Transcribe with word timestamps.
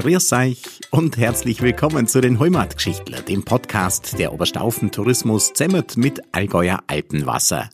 Grüß 0.00 0.32
euch 0.32 0.62
und 0.90 1.18
herzlich 1.18 1.60
willkommen 1.60 2.06
zu 2.06 2.22
den 2.22 2.40
Heimatgeschichtler, 2.40 3.20
dem 3.20 3.44
Podcast 3.44 4.18
der 4.18 4.32
Oberstaufen 4.32 4.90
Tourismus 4.90 5.52
zemmert 5.52 5.98
mit 5.98 6.22
Allgäuer 6.32 6.82
Alpenwasser. 6.86 7.68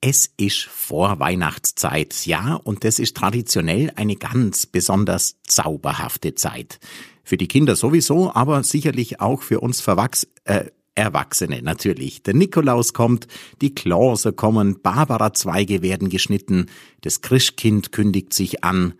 Es 0.00 0.30
ist 0.36 0.62
Vorweihnachtszeit, 0.62 2.24
ja, 2.24 2.54
und 2.54 2.84
das 2.84 3.00
ist 3.00 3.16
traditionell 3.16 3.90
eine 3.96 4.14
ganz 4.14 4.66
besonders 4.66 5.38
zauberhafte 5.42 6.36
Zeit. 6.36 6.78
Für 7.24 7.36
die 7.36 7.48
Kinder 7.48 7.74
sowieso, 7.74 8.32
aber 8.32 8.62
sicherlich 8.62 9.20
auch 9.20 9.42
für 9.42 9.58
uns 9.58 9.80
Verwachs 9.80 10.28
äh, 10.44 10.66
Erwachsene 10.94 11.62
natürlich. 11.62 12.22
Der 12.22 12.34
Nikolaus 12.34 12.92
kommt, 12.92 13.26
die 13.60 13.74
Klause 13.74 14.32
kommen, 14.32 14.82
Barbara-Zweige 14.82 15.82
werden 15.82 16.10
geschnitten, 16.10 16.66
das 17.00 17.22
Christkind 17.22 17.90
kündigt 17.90 18.32
sich 18.34 18.62
an, 18.62 18.94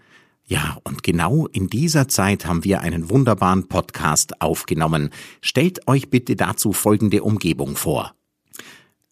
ja, 0.49 0.79
und 0.85 1.03
genau 1.03 1.49
in 1.49 1.67
dieser 1.67 2.07
Zeit 2.07 2.47
haben 2.47 2.63
wir 2.63 2.81
einen 2.81 3.11
wunderbaren 3.11 3.67
Podcast 3.67 4.41
aufgenommen. 4.41 5.11
Stellt 5.41 5.89
euch 5.89 6.09
bitte 6.09 6.37
dazu 6.37 6.73
folgende 6.73 7.25
Umgebung 7.25 7.75
vor. 7.75 8.15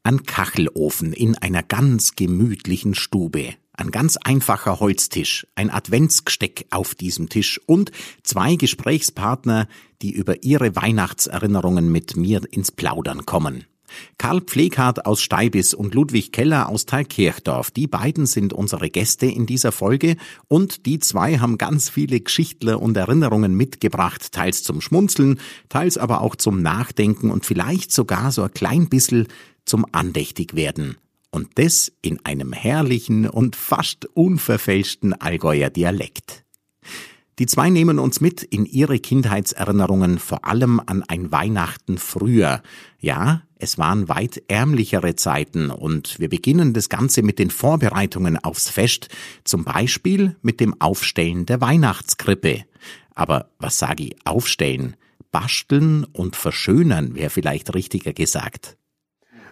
Ein 0.05 0.23
Kachelofen 0.23 1.13
in 1.13 1.37
einer 1.37 1.65
ganz 1.65 2.15
gemütlichen 2.15 2.95
Stube, 2.95 3.55
ein 3.73 3.91
ganz 3.91 4.17
einfacher 4.17 4.79
Holztisch, 4.79 5.45
ein 5.57 5.71
Adventsgesteck 5.71 6.67
auf 6.71 6.95
diesem 6.95 7.29
Tisch 7.29 7.61
und 7.67 7.91
zwei 8.23 8.55
Gesprächspartner, 8.55 9.67
die 10.03 10.13
über 10.13 10.45
ihre 10.45 10.77
Weihnachtserinnerungen 10.77 11.91
mit 11.91 12.17
mir 12.17 12.43
ins 12.53 12.71
Plaudern 12.71 13.27
kommen. 13.27 13.65
Karl 14.19 14.41
Pfleghardt 14.41 15.07
aus 15.07 15.23
Steibis 15.23 15.75
und 15.75 15.95
Ludwig 15.95 16.33
Keller 16.33 16.69
aus 16.69 16.87
Thalkirchdorf, 16.87 17.71
die 17.71 17.87
beiden 17.87 18.27
sind 18.27 18.53
unsere 18.53 18.91
Gäste 18.91 19.27
in 19.27 19.47
dieser 19.47 19.73
Folge 19.73 20.17
und 20.49 20.87
die 20.87 20.99
zwei 20.99 21.39
haben 21.39 21.59
ganz 21.59 21.89
viele 21.89 22.21
Geschichtler 22.21 22.81
und 22.81 22.97
Erinnerungen 22.97 23.55
mitgebracht, 23.55 24.33
teils 24.33 24.63
zum 24.63 24.81
Schmunzeln, 24.81 25.41
teils 25.69 25.99
aber 25.99 26.21
auch 26.21 26.37
zum 26.37 26.63
Nachdenken 26.63 27.31
und 27.31 27.47
vielleicht 27.47 27.93
sogar 27.93 28.33
so 28.33 28.43
ein 28.43 28.53
klein 28.53 28.89
bissel 28.89 29.27
zum 29.65 29.87
Andächtigwerden. 29.93 30.97
Und 31.31 31.49
das 31.57 31.93
in 32.01 32.25
einem 32.25 32.53
herrlichen 32.53 33.29
und 33.29 33.57
fast 33.57 34.07
unverfälschten 34.15 35.15
Allgäuer 35.15 35.69
Dialekt. 35.69 36.45
Die 37.41 37.47
zwei 37.47 37.69
nehmen 37.69 37.99
uns 37.99 38.21
mit 38.21 38.45
in 38.45 38.65
ihre 38.65 39.01
Kindheitserinnerungen 39.01 40.19
vor 40.19 40.45
allem 40.45 40.81
an 40.85 41.03
ein 41.03 41.33
Weihnachten 41.33 41.99
früher. 41.99 42.63
Ja, 43.01 43.43
es 43.57 43.77
waren 43.77 44.09
weit 44.09 44.43
ärmlichere 44.47 45.17
Zeiten 45.17 45.71
und 45.71 46.21
wir 46.21 46.29
beginnen 46.29 46.75
das 46.75 46.89
Ganze 46.89 47.23
mit 47.23 47.41
den 47.41 47.51
Vorbereitungen 47.51 48.39
aufs 48.39 48.69
Fest, 48.69 49.09
zum 49.43 49.65
Beispiel 49.65 50.37
mit 50.43 50.61
dem 50.61 50.81
Aufstellen 50.81 51.45
der 51.45 51.61
Weihnachtskrippe. 51.61 52.65
Aber 53.15 53.51
was 53.59 53.79
sage 53.79 54.05
ich 54.05 54.17
aufstellen? 54.25 54.97
Basteln 55.33 56.05
und 56.05 56.37
verschönern 56.37 57.17
wäre 57.17 57.31
vielleicht 57.31 57.75
richtiger 57.75 58.13
gesagt. 58.13 58.77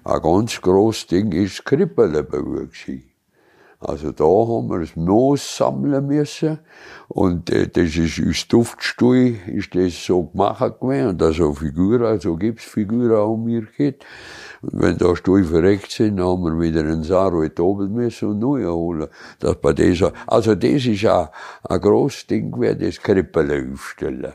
Ein 0.04 0.22
ganz 0.22 0.60
großes 0.60 1.08
Ding 1.08 1.32
ist 1.32 1.64
Krippelebauer 1.64 2.66
gewesen. 2.66 3.11
Also 3.84 4.12
da 4.12 4.24
haben 4.24 4.68
wir 4.68 4.80
das 4.80 4.96
Moos 4.96 5.56
sammeln 5.56 6.06
müssen. 6.06 6.58
Und 7.08 7.50
äh, 7.50 7.68
das 7.68 7.96
ist 7.96 8.20
aus 8.26 8.48
Duftstuhl 8.48 9.36
ist 9.46 9.74
das 9.74 10.04
so 10.04 10.24
gemacht 10.24 10.80
gewesen. 10.80 11.08
Und 11.08 11.20
da 11.20 11.32
so 11.32 11.52
Figuren, 11.52 12.04
also 12.04 12.36
gibt's 12.36 12.64
Figuren 12.64 13.12
auch 13.12 13.36
mir 13.36 13.66
geht. 13.76 14.04
Und 14.62 14.80
wenn 14.80 14.98
da 14.98 15.16
Stuhl 15.16 15.44
verreckt 15.44 15.90
sind, 15.90 16.20
haben 16.20 16.44
wir 16.44 16.60
wieder 16.60 16.80
einen 16.80 17.02
Saarwald 17.02 17.58
oben 17.58 17.92
müssen 17.92 18.30
und 18.30 18.38
neu 18.38 18.64
holen. 18.66 19.08
Das 19.40 19.56
bei 19.56 19.72
dieser, 19.72 20.12
also 20.26 20.54
das 20.54 20.86
ist 20.86 21.06
auch 21.06 21.30
ein 21.68 21.80
grosses 21.80 22.26
Ding 22.26 22.52
gewesen, 22.52 22.78
das 22.80 23.00
Krippel 23.00 23.72
aufstellen 23.72 24.34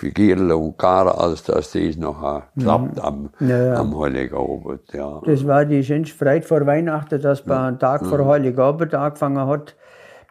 für 0.00 0.10
Gierle 0.10 0.56
und 0.56 0.78
Kara, 0.78 1.10
als 1.10 1.42
dass 1.42 1.72
das 1.72 1.96
noch 1.98 2.42
klappt 2.58 2.96
mhm. 2.96 3.02
am, 3.02 3.30
ja, 3.40 3.64
ja. 3.64 3.74
am 3.74 3.98
Heiligabend. 4.00 4.80
Ja. 4.94 5.20
Das 5.26 5.46
war 5.46 5.66
die 5.66 5.84
schönste 5.84 6.16
Freude 6.16 6.46
vor 6.46 6.64
Weihnachten, 6.66 7.20
dass 7.20 7.44
man 7.44 7.58
einen 7.58 7.78
Tag 7.78 8.06
vor 8.06 8.26
Heiligabend 8.26 8.94
angefangen 8.94 9.46
hat. 9.46 9.76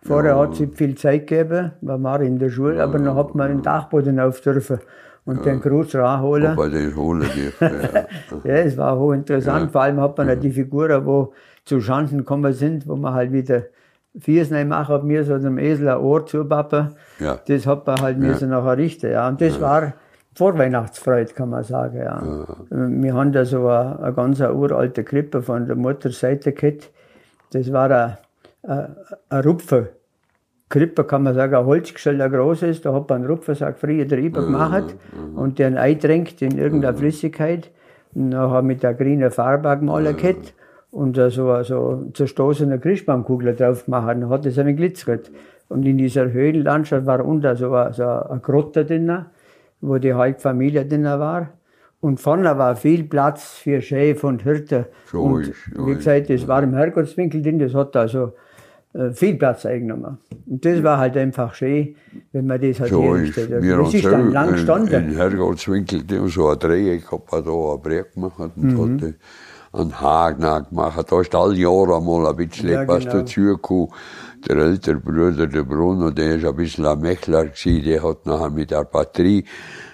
Vorher 0.01 0.31
ja. 0.31 0.39
hat 0.39 0.59
es 0.59 0.67
viel 0.73 0.95
Zeit 0.95 1.27
gegeben, 1.27 1.71
weil 1.81 1.99
wir 1.99 2.21
in 2.21 2.39
der 2.39 2.49
Schule, 2.49 2.81
aber 2.81 2.97
dann 2.97 3.15
hat 3.15 3.35
man 3.35 3.49
den 3.49 3.61
Dachboden 3.61 4.19
auf 4.19 4.41
dürfen 4.41 4.79
und 5.25 5.45
den 5.45 5.61
Gruß 5.61 5.93
ranholen. 5.95 6.47
Aber 6.47 6.69
den 6.69 6.95
holen 6.95 7.29
dürfen, 7.35 7.69
ja. 7.69 8.51
ja, 8.51 8.55
es 8.63 8.75
war 8.75 8.97
hochinteressant. 8.97 9.71
Vor 9.71 9.81
allem 9.81 10.01
hat 10.01 10.17
man 10.17 10.29
ja 10.29 10.35
die 10.35 10.51
Figuren, 10.51 11.05
wo 11.05 11.33
zu 11.65 11.79
Schanden 11.79 12.19
gekommen 12.19 12.53
sind, 12.53 12.87
wo 12.87 12.95
man 12.95 13.13
halt 13.13 13.31
wieder 13.31 13.65
Viersnei 14.17 14.65
machen 14.65 14.95
hat 14.95 15.03
mir 15.03 15.23
so 15.23 15.33
einem 15.33 15.57
Esel 15.57 15.89
ein 15.89 15.97
Ohr 15.97 16.25
zubappen. 16.25 16.95
Ja. 17.19 17.39
Das 17.47 17.65
hat 17.65 17.85
man 17.85 18.01
halt 18.01 18.17
ja. 18.17 18.27
müssen 18.27 18.49
nachher 18.49 18.77
richten, 18.77 19.11
ja. 19.11 19.27
Und 19.27 19.39
das 19.41 19.55
ja. 19.55 19.61
war 19.61 19.93
Vorweihnachtsfreude, 20.35 21.33
kann 21.33 21.49
man 21.49 21.63
sagen, 21.63 21.97
ja. 21.97 22.21
Wir 22.69 23.13
haben 23.13 23.31
da 23.31 23.45
so 23.45 23.67
eine, 23.67 23.99
eine 23.99 24.13
ganz 24.13 24.39
uralte 24.39 25.03
Krippe 25.03 25.41
von 25.41 25.67
der 25.67 25.75
Mutterseite 25.75 26.53
gehabt. 26.53 26.91
Das 27.51 27.71
war 27.71 27.91
ein, 27.91 28.17
ein, 28.63 28.95
ein 29.29 29.41
Rupfer. 29.43 29.87
Krippe 30.69 31.03
kann 31.03 31.23
man 31.23 31.33
sagen, 31.33 31.55
ein 31.55 31.65
Holzgestell, 31.65 32.21
ein 32.21 32.31
großes, 32.31 32.81
da 32.81 32.93
hat 32.93 33.09
man 33.09 33.21
einen 33.21 33.31
Rupfersack 33.31 33.79
früher 33.79 34.05
drüber 34.05 34.43
gemacht 34.43 34.95
und 35.35 35.57
den 35.57 35.77
eintränkt 35.77 36.41
in 36.41 36.57
irgendeine. 36.57 36.95
Flüssigkeit. 36.95 37.71
Und 38.13 38.29
nachher 38.29 38.61
mit 38.61 38.81
der 38.81 38.93
grünen 38.95 39.29
Farbe 39.29 39.77
gemalt 39.77 40.17
gehabt 40.17 40.53
und 40.91 41.15
so, 41.15 41.63
so 41.63 42.09
zerstoßene 42.13 42.79
Christbaumkugel 42.79 43.55
drauf 43.55 43.85
gemacht. 43.85 44.07
Dann 44.09 44.29
hat 44.29 44.45
es 44.45 44.57
einen 44.57 44.75
glitzert. 44.75 45.31
Und 45.67 45.85
in 45.85 45.97
dieser 45.97 46.31
Höhlenlandschaft 46.31 47.05
war 47.05 47.23
unter 47.23 47.55
so, 47.55 47.73
eine, 47.73 47.93
so 47.93 48.03
eine 48.03 48.39
Grotte 48.39 48.85
drin, 48.85 49.25
wo 49.81 49.97
die 49.97 50.13
Hauptfamilie 50.13 50.85
drin 50.85 51.03
war. 51.03 51.49
Und 52.01 52.19
vorne 52.19 52.57
war 52.57 52.75
viel 52.75 53.03
Platz 53.03 53.57
für 53.57 53.81
Schäfe 53.81 54.25
und 54.25 54.41
Hirte. 54.43 54.87
So 55.11 55.21
und 55.21 55.41
ist, 55.41 55.53
so 55.75 55.85
wie 55.85 55.95
gesagt, 55.95 56.29
das 56.29 56.47
war 56.47 56.63
im 56.63 56.73
Herrgottswinkel 56.73 57.41
drin, 57.41 57.59
das 57.59 57.73
hat 57.75 57.95
also 57.95 58.33
viel 59.13 59.35
Platz 59.35 59.65
eingenommen. 59.67 60.17
Und 60.47 60.65
das 60.65 60.81
war 60.81 60.97
halt 60.97 61.15
einfach 61.15 61.53
schön, 61.53 61.95
wenn 62.31 62.47
man 62.47 62.59
das 62.59 62.79
halt 62.79 62.89
so 62.89 63.03
hergestellt 63.03 63.53
hat. 63.53 63.63
Das 63.63 63.93
ist 63.93 64.05
dann 64.05 64.31
lang 64.31 64.51
gestanden. 64.53 65.03
In, 65.03 65.09
in 65.11 65.17
Herrgottswinkel, 65.17 66.03
so 66.27 66.47
ein 66.47 66.57
Dreieck, 66.57 67.11
hat 67.11 67.31
man 67.31 67.43
da 67.43 67.51
ein 67.51 67.81
Projekt 67.81 68.13
gemacht 68.15 68.39
und 68.39 68.57
mhm. 68.57 68.95
hatte 68.95 69.15
einen 69.71 69.99
Haken 69.99 70.65
gemacht. 70.69 71.11
Da 71.11 71.21
ist 71.21 71.35
alle 71.35 71.55
Jahre 71.55 71.97
einmal 71.97 72.27
ein 72.27 72.35
bisschen 72.35 72.69
ja, 72.69 72.83
etwas 72.83 73.03
genau. 73.03 73.13
dazugekommen. 73.13 73.89
Der 74.47 74.57
ältere 74.57 74.95
Bruder, 74.95 75.47
der 75.47 75.63
Bruno, 75.63 76.11
der 76.11 76.35
ist 76.35 76.45
ein 76.45 76.55
bisschen 76.55 76.85
ein 76.85 76.99
Mächler 76.99 77.45
gewesen, 77.45 77.83
der 77.83 78.03
hat 78.03 78.25
nachher 78.25 78.49
mit 78.49 78.71
der 78.71 78.85
Batterie 78.85 79.43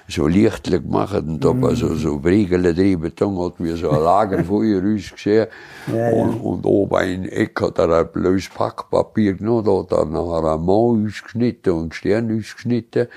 so 0.08 0.28
Lichtle 0.28 0.82
gemacht 0.82 1.16
und 1.16 1.44
da 1.44 1.52
mm. 1.52 1.76
so, 1.76 1.96
so 1.96 2.20
Briegele 2.20 2.74
drin 2.74 3.00
beton 3.00 3.40
hat 3.40 3.60
mir 3.60 3.76
so 3.76 3.90
ein 3.90 4.04
Lagerfeuer 4.04 4.82
gesehen. 4.82 5.48
Ja, 5.88 5.96
ja. 5.96 6.12
Und, 6.12 6.40
und 6.42 6.66
oben 6.66 7.04
in 7.04 7.26
Eck 7.26 7.60
hat 7.62 7.80
er 7.80 7.90
ein 7.90 8.08
blödes 8.12 8.50
Packpapier 8.50 9.34
genommen, 9.34 9.66
da 9.66 9.80
hat 9.80 9.92
er 9.92 10.06
nachher 10.06 10.54
ein 10.54 10.66
Mann 10.66 11.08
ausgeschnitten 11.08 11.74
und 11.74 11.96
Stern 11.96 12.38
ausgeschnitten. 12.38 13.08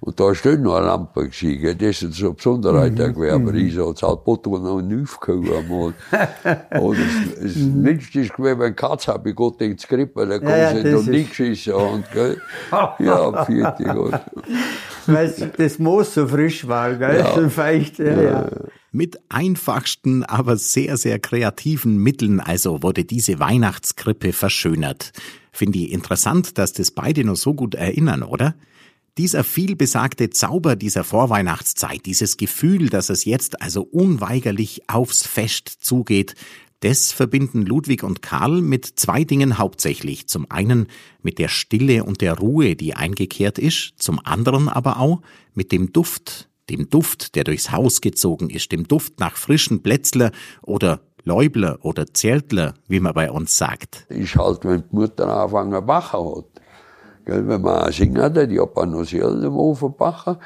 Und 0.00 0.20
da 0.20 0.34
steht 0.34 0.60
noch 0.60 0.76
eine 0.76 0.86
Lampe 0.86 1.28
gewesen, 1.28 1.78
das 1.78 2.02
ist 2.02 2.14
so 2.14 2.32
Besonderheit 2.32 2.92
mhm. 2.92 3.14
gewesen, 3.14 3.34
aber 3.34 3.52
mhm. 3.52 3.66
ich 3.66 3.74
so, 3.74 3.92
hat 3.92 4.24
Botto 4.24 4.58
noch 4.58 4.80
aufgehauen 4.80 5.50
einmal. 5.52 5.94
und 6.80 6.98
es, 7.42 7.56
mhm. 7.56 7.82
Mensch 7.82 8.14
ist 8.14 8.34
gewesen, 8.34 8.60
wenn 8.60 8.76
Katz 8.76 9.08
habe 9.08 9.30
ich 9.30 9.34
Gott 9.34 9.60
ins 9.62 9.86
Krippen, 9.86 10.28
da 10.28 10.38
kommen 10.38 10.50
ja, 10.50 10.76
sie 10.76 10.90
noch 10.90 11.06
nicht 11.06 11.30
geschissen 11.30 11.74
und, 11.74 12.04
gell. 12.12 12.40
ja, 13.00 13.44
vierte 13.44 13.84
Gott. 13.84 14.20
Weil 15.06 15.52
das 15.56 15.78
Moos 15.78 16.14
so 16.14 16.26
frisch 16.36 16.68
war, 16.68 16.94
gell, 16.96 17.18
ja. 17.18 17.48
feucht, 17.48 17.98
ja, 17.98 18.22
ja. 18.22 18.50
Mit 18.92 19.18
einfachsten, 19.28 20.22
aber 20.22 20.56
sehr, 20.56 20.96
sehr 20.96 21.18
kreativen 21.18 21.96
Mitteln 21.98 22.40
also 22.40 22.82
wurde 22.82 23.04
diese 23.04 23.38
Weihnachtskrippe 23.38 24.32
verschönert. 24.32 25.12
Finde 25.52 25.78
ich 25.78 25.92
interessant, 25.92 26.58
dass 26.58 26.72
das 26.72 26.90
beide 26.90 27.24
noch 27.24 27.36
so 27.36 27.54
gut 27.54 27.74
erinnern, 27.74 28.22
oder? 28.22 28.54
Dieser 29.18 29.44
vielbesagte 29.44 30.28
Zauber 30.28 30.76
dieser 30.76 31.02
Vorweihnachtszeit, 31.02 32.04
dieses 32.04 32.36
Gefühl, 32.36 32.90
dass 32.90 33.08
es 33.08 33.24
jetzt 33.24 33.62
also 33.62 33.82
unweigerlich 33.82 34.82
aufs 34.88 35.26
Fest 35.26 35.68
zugeht, 35.80 36.34
das 36.86 37.10
verbinden 37.10 37.62
Ludwig 37.62 38.04
und 38.04 38.22
Karl 38.22 38.60
mit 38.60 38.86
zwei 38.86 39.24
Dingen 39.24 39.58
hauptsächlich. 39.58 40.28
Zum 40.28 40.46
einen 40.48 40.86
mit 41.20 41.40
der 41.40 41.48
Stille 41.48 42.04
und 42.04 42.20
der 42.20 42.38
Ruhe, 42.38 42.76
die 42.76 42.94
eingekehrt 42.94 43.58
ist, 43.58 43.94
zum 43.96 44.20
anderen 44.22 44.68
aber 44.68 45.00
auch 45.00 45.20
mit 45.52 45.72
dem 45.72 45.92
Duft, 45.92 46.48
dem 46.70 46.88
Duft, 46.88 47.34
der 47.34 47.42
durchs 47.42 47.72
Haus 47.72 48.00
gezogen 48.00 48.50
ist, 48.50 48.70
dem 48.70 48.86
Duft 48.86 49.18
nach 49.18 49.36
frischen 49.36 49.82
Plätzler 49.82 50.30
oder 50.62 51.00
Läubler 51.24 51.78
oder 51.82 52.06
Zertler, 52.06 52.74
wie 52.86 53.00
man 53.00 53.14
bei 53.14 53.32
uns 53.32 53.56
sagt. 53.56 54.06
Ich 54.08 54.36
halt, 54.36 54.64
wenn 54.64 54.84
die 54.88 54.94
Mutter 54.94 55.26
anfangen 55.26 55.84
bachen 55.84 56.36
hat. 56.36 56.55
Gell, 57.26 57.48
wenn 57.48 57.60
man 57.60 57.90
singen 57.90 58.22
hat, 58.22 58.36
die 58.36 58.60
hat 58.60 58.76
man 58.76 58.92
noch 58.92 59.04
selten 59.04 59.52
backen 59.98 60.36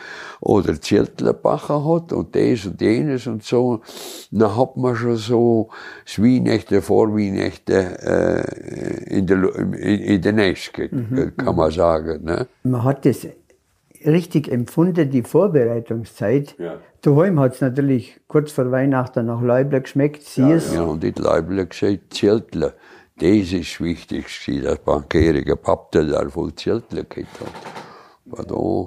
oder 0.40 0.80
Zeltle 0.80 1.34
backen 1.34 1.84
hat 1.84 2.12
und 2.14 2.34
das 2.34 2.64
und 2.64 2.80
jenes 2.80 3.26
und 3.26 3.44
so, 3.44 3.82
dann 4.30 4.56
hat 4.56 4.78
man 4.78 4.96
schon 4.96 5.16
so 5.16 5.68
das 6.06 6.18
Weihnachten, 6.18 6.80
Vorweihnachten 6.80 7.72
äh, 7.72 9.14
in 9.14 9.26
der, 9.26 9.54
in, 9.56 9.74
in 9.74 10.22
der 10.22 10.32
Nächte, 10.32 10.88
mhm. 10.90 11.36
kann 11.36 11.54
man 11.54 11.70
sagen. 11.70 12.24
Ne? 12.24 12.46
Man 12.62 12.82
hat 12.82 13.04
das 13.04 13.26
richtig 14.06 14.50
empfunden, 14.50 15.10
die 15.10 15.22
Vorbereitungszeit. 15.22 16.54
Ja. 16.58 16.78
Daheim 17.02 17.38
hat 17.40 17.54
es 17.54 17.60
natürlich 17.60 18.18
kurz 18.26 18.52
vor 18.52 18.70
Weihnachten 18.70 19.26
nach 19.26 19.42
Leibler 19.42 19.80
geschmeckt, 19.80 20.22
Sies. 20.22 20.72
Ja, 20.72 20.80
ja, 20.80 20.82
und 20.82 21.02
die 21.02 21.12
Leibler 21.14 21.66
gesagt, 21.66 22.14
Zeltler. 22.14 22.72
Das 23.20 23.28
ist 23.28 23.52
das 23.52 23.80
Wichtigste, 23.80 24.60
dass 24.62 24.78
man 24.86 25.06
kehrige 25.06 25.54
Pappteller 25.56 26.30
voll 26.30 26.54
Zeltler 26.54 27.04
gehabt 27.04 27.40
hat. 27.40 27.80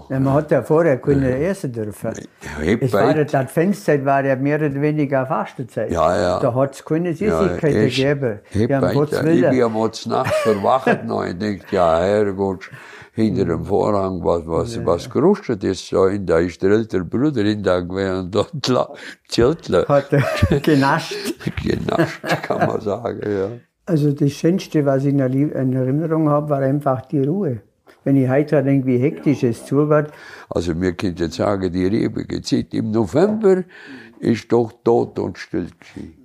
Ja, 0.09 0.19
man 0.19 0.33
hat 0.33 0.51
ja 0.51 0.63
vorher 0.63 0.97
können 0.97 1.23
ja. 1.23 1.49
essen 1.49 1.71
dürfen. 1.71 2.13
Ja, 2.41 2.77
es 2.79 2.93
war, 2.93 3.13
die 3.13 3.35
Adventszeit 3.35 4.03
war 4.05 4.23
ja 4.23 4.35
mehr 4.35 4.57
oder 4.57 4.73
weniger 4.81 5.25
Fastenzeit. 5.25 5.91
Ja, 5.91 6.15
ja. 6.15 6.39
Da 6.39 6.53
hat 6.53 6.73
es 6.73 6.83
keine 6.83 7.13
Süßigkeiten 7.13 7.73
ja, 7.73 7.85
gegeben. 7.85 8.39
Ja, 8.53 8.61
ich 8.61 8.67
bin 8.67 9.63
am 9.63 9.73
nachts 9.73 10.07
verwacht 10.43 11.03
noch 11.05 11.25
und 11.25 11.41
denkt, 11.41 11.71
ja, 11.71 11.99
Herrgott, 11.99 12.71
hinter 13.11 13.45
dem 13.45 13.65
Vorhang, 13.65 14.23
was, 14.23 14.47
was, 14.47 14.75
ja. 14.75 14.85
was 14.85 15.09
gerustet 15.09 15.63
ist, 15.63 15.87
so, 15.87 16.05
in 16.05 16.25
da 16.25 16.39
ist 16.39 16.61
der 16.61 16.71
ältere 16.71 17.03
Bruder 17.03 17.43
in 17.43 17.61
da 17.61 17.81
gewesen, 17.81 18.19
und 18.19 18.35
dort 18.35 18.97
Zeltler. 19.27 19.85
Hat 19.87 20.11
er 20.13 20.59
genascht. 20.61 21.15
genascht, 21.63 22.21
kann 22.41 22.67
man 22.67 22.81
sagen, 22.81 23.21
ja. 23.29 23.49
Also 23.85 24.13
das 24.13 24.31
Schönste, 24.31 24.85
was 24.85 25.03
ich 25.03 25.13
in 25.13 25.19
Erinnerung 25.19 26.29
habe, 26.29 26.49
war 26.49 26.59
einfach 26.59 27.05
die 27.05 27.19
Ruhe. 27.19 27.61
Wenn 28.05 28.15
ich 28.15 28.29
heute 28.29 28.63
denke, 28.63 28.87
wie 28.87 28.97
hektisch 28.97 29.43
es 29.43 29.65
zugeht. 29.65 30.07
Also 30.49 30.79
wir 30.79 30.93
können 30.93 31.15
jetzt 31.17 31.35
sagen, 31.35 31.71
die 31.71 31.85
riebige 31.85 32.41
Zeit 32.41 32.73
im 32.73 32.91
November 32.91 33.63
ist 34.19 34.51
doch 34.51 34.71
tot 34.83 35.19
und 35.19 35.37
still 35.37 35.67
gewesen. 35.79 36.17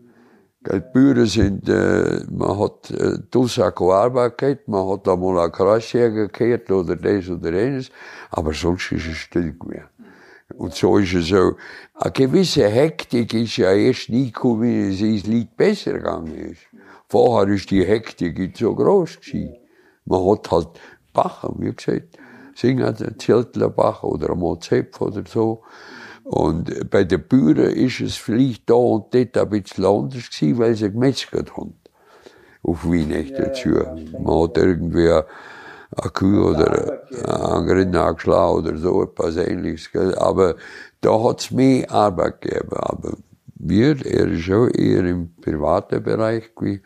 Die 0.71 0.81
Bäuer 0.93 1.27
sind, 1.27 1.69
äh, 1.69 2.21
man 2.31 2.59
hat 2.59 2.91
äh, 2.91 3.19
Dussako 3.31 3.93
Arbeit 3.93 4.39
gehabt, 4.39 4.69
man 4.69 4.87
hat 4.89 5.09
einmal 5.09 5.39
ein 5.47 5.53
Kreisjäger 5.53 6.29
gehört 6.29 6.71
oder 6.71 6.97
das 6.97 7.29
oder 7.29 7.53
jenes, 7.53 7.91
aber 8.31 8.53
sonst 8.53 8.93
ist 8.93 9.07
es 9.07 9.17
still 9.17 9.57
gewesen. 9.59 9.85
Und 10.57 10.75
so 10.75 10.99
ist 10.99 11.15
es 11.15 11.29
so. 11.29 11.57
Eine 11.95 12.13
gewisse 12.13 12.69
Hektik 12.69 13.35
ist 13.35 13.57
ja 13.57 13.73
erst 13.73 14.09
nie 14.11 14.33
gekommen, 14.33 14.63
wie 14.63 14.89
es 14.89 15.23
das 15.23 15.31
Lied 15.31 15.57
besser 15.57 15.95
gegangen 15.95 16.35
ist. 16.35 16.67
Vorher 17.09 17.55
ist 17.55 17.71
die 17.71 17.85
Hektik 17.85 18.39
nicht 18.39 18.59
so 18.59 18.75
groß 18.75 19.21
gewesen. 19.21 19.57
Man 20.05 20.27
hat 20.27 20.51
halt 20.51 20.69
Bach, 21.15 21.49
wie 21.59 21.75
gesagt, 21.75 22.19
singen, 22.55 22.95
Zeltlerbach 23.19 24.03
oder 24.03 24.31
einmal 24.31 24.59
Zepf 24.59 25.01
oder 25.01 25.25
so. 25.27 25.63
Und 26.25 26.91
bei 26.91 27.05
den 27.05 27.27
Bauern 27.27 27.73
ist 27.73 28.01
es 28.01 28.17
vielleicht 28.17 28.69
da 28.69 28.75
und 28.75 29.15
dort 29.15 29.39
ein 29.39 29.49
bisschen 29.49 29.87
anders 29.87 30.31
gewesen, 30.31 30.59
weil 30.59 30.75
sie 30.75 30.93
gemetzgert 30.93 31.57
haben. 31.57 31.81
Auf 32.63 32.85
Weihnachten 32.85 33.33
ja, 33.33 33.45
dazu. 33.47 33.71
Man 34.23 34.43
hat 34.43 34.59
irgendwie 34.59 35.11
eine 35.11 36.11
Kuh 36.13 36.51
oder 36.51 37.01
ein 37.11 37.71
Rind 37.71 37.97
angeschlagen 37.97 38.59
oder 38.59 38.77
so, 38.77 39.05
etwas 39.05 39.37
ähnliches. 39.37 39.89
Aber 40.19 40.57
da 41.01 41.23
hat 41.25 41.41
es 41.41 41.51
mehr 41.51 41.91
Arbeit 41.91 42.43
gegeben. 42.43 42.73
Aber 42.73 43.17
wir, 43.59 44.05
er 44.07 44.29
ist 44.29 44.51
auch 44.51 44.69
eher 44.69 45.05
im 45.05 45.35
privaten 45.41 46.03
Bereich 46.03 46.55
gewesen. 46.55 46.83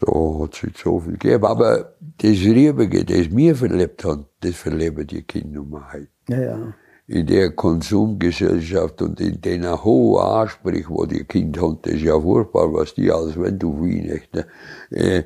Da 0.00 0.12
hat 0.40 0.54
es 0.54 0.62
nicht 0.62 0.78
so 0.78 1.00
viel 1.00 1.14
gegeben. 1.14 1.44
Aber 1.44 1.94
das 2.18 2.30
Riebige, 2.30 3.04
das 3.04 3.34
wir 3.34 3.56
verlebt 3.56 4.04
haben, 4.04 4.26
das 4.40 4.54
verleben 4.54 5.06
die 5.06 5.22
Kinder 5.22 5.64
heute. 5.92 6.08
Ja, 6.28 6.40
ja. 6.40 6.74
In 7.08 7.26
der 7.26 7.52
Konsumgesellschaft 7.52 9.00
und 9.00 9.18
in 9.18 9.40
den 9.40 9.66
hohen 9.82 10.22
Ansprüchen, 10.22 10.94
wo 10.94 11.06
die 11.06 11.24
Kinder 11.24 11.62
haben, 11.62 11.78
das 11.80 11.94
ist 11.94 12.02
ja 12.02 12.20
furchtbar, 12.20 12.72
was 12.72 12.94
die 12.94 13.10
alles 13.10 13.40
wenn 13.40 13.58
du 13.58 13.80
Weihnachten, 13.80 14.44
äh, 14.90 15.22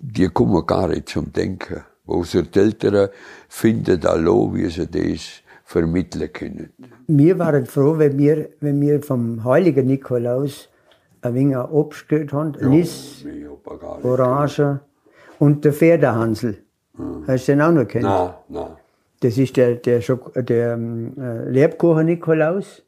die 0.00 0.26
kommen 0.28 0.66
gar 0.66 0.88
nicht 0.88 1.08
zum 1.08 1.32
Denken. 1.32 1.84
Unsere 2.04 2.48
Eltern 2.52 3.10
finden 3.48 4.04
allein, 4.06 4.54
wie 4.54 4.68
sie 4.70 4.88
das 4.88 5.42
vermitteln 5.64 6.32
können. 6.32 6.72
Wir 7.10 7.38
waren 7.38 7.64
froh, 7.64 7.98
wenn 7.98 8.18
wir, 8.18 8.50
wenn 8.60 8.80
wir 8.82 9.02
vom 9.02 9.42
heiligen 9.42 9.86
Nikolaus 9.86 10.68
ein 11.22 11.34
wenig 11.34 11.56
Obst 11.56 12.06
gekriegt 12.06 12.34
haben. 12.34 12.52
Ja, 12.60 12.68
Lis, 12.68 13.24
Orange 14.02 14.80
und 15.38 15.64
der 15.64 15.72
Pferdehansel. 15.72 16.58
Hm. 16.96 17.24
Hast 17.26 17.48
du 17.48 17.52
den 17.52 17.62
auch 17.62 17.72
noch 17.72 17.86
kennt? 17.86 18.04
Nein, 18.04 18.30
nein. 18.48 18.76
Das 19.20 19.38
ist 19.38 19.56
der, 19.56 19.76
der, 19.76 20.02
Schok 20.02 20.32
der 20.34 20.74
äh, 20.74 21.50
Lebkuchen 21.50 22.06
Nikolaus. 22.06 22.82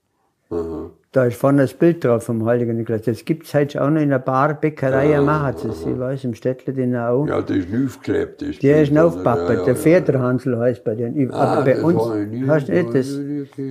Mhm. 0.51 0.91
Da 1.13 1.25
ist 1.25 1.39
vorne 1.39 1.63
das 1.63 1.75
Bild 1.75 2.05
drauf 2.05 2.23
vom 2.23 2.47
Heiligen 2.47 2.77
Nikolaus. 2.77 3.03
Das 3.03 3.25
gibt 3.25 3.45
es 3.45 3.53
heute 3.53 3.83
auch 3.83 3.91
noch 3.91 4.01
in 4.01 4.13
einer 4.13 4.21
Bar, 4.21 4.55
Bäckerei, 4.55 5.11
ja, 5.11 5.21
machen 5.21 5.57
sie 5.57 5.67
es. 5.67 5.85
Ich 5.85 5.99
weiß, 5.99 6.23
im 6.23 6.35
Städtle 6.35 6.73
den 6.73 6.95
auch. 6.95 7.27
Ja, 7.27 7.43
der 7.43 7.57
ist 7.57 7.67
aufgeklebt. 7.67 8.41
Der, 8.41 8.51
der 8.51 8.83
ist 8.83 8.97
aufgepappert. 8.97 9.49
Ja, 9.49 9.55
ja, 9.57 9.65
der 9.65 9.75
Federhansel 9.75 10.57
heißt 10.57 10.85
bei 10.85 10.95
denen. 10.95 11.33
Ah, 11.33 11.55
Aber 11.55 11.65
bei 11.65 11.83
uns, 11.83 12.01
hast 12.47 12.69
du 12.69 12.73
nicht, 12.73 12.95
das, 12.95 13.19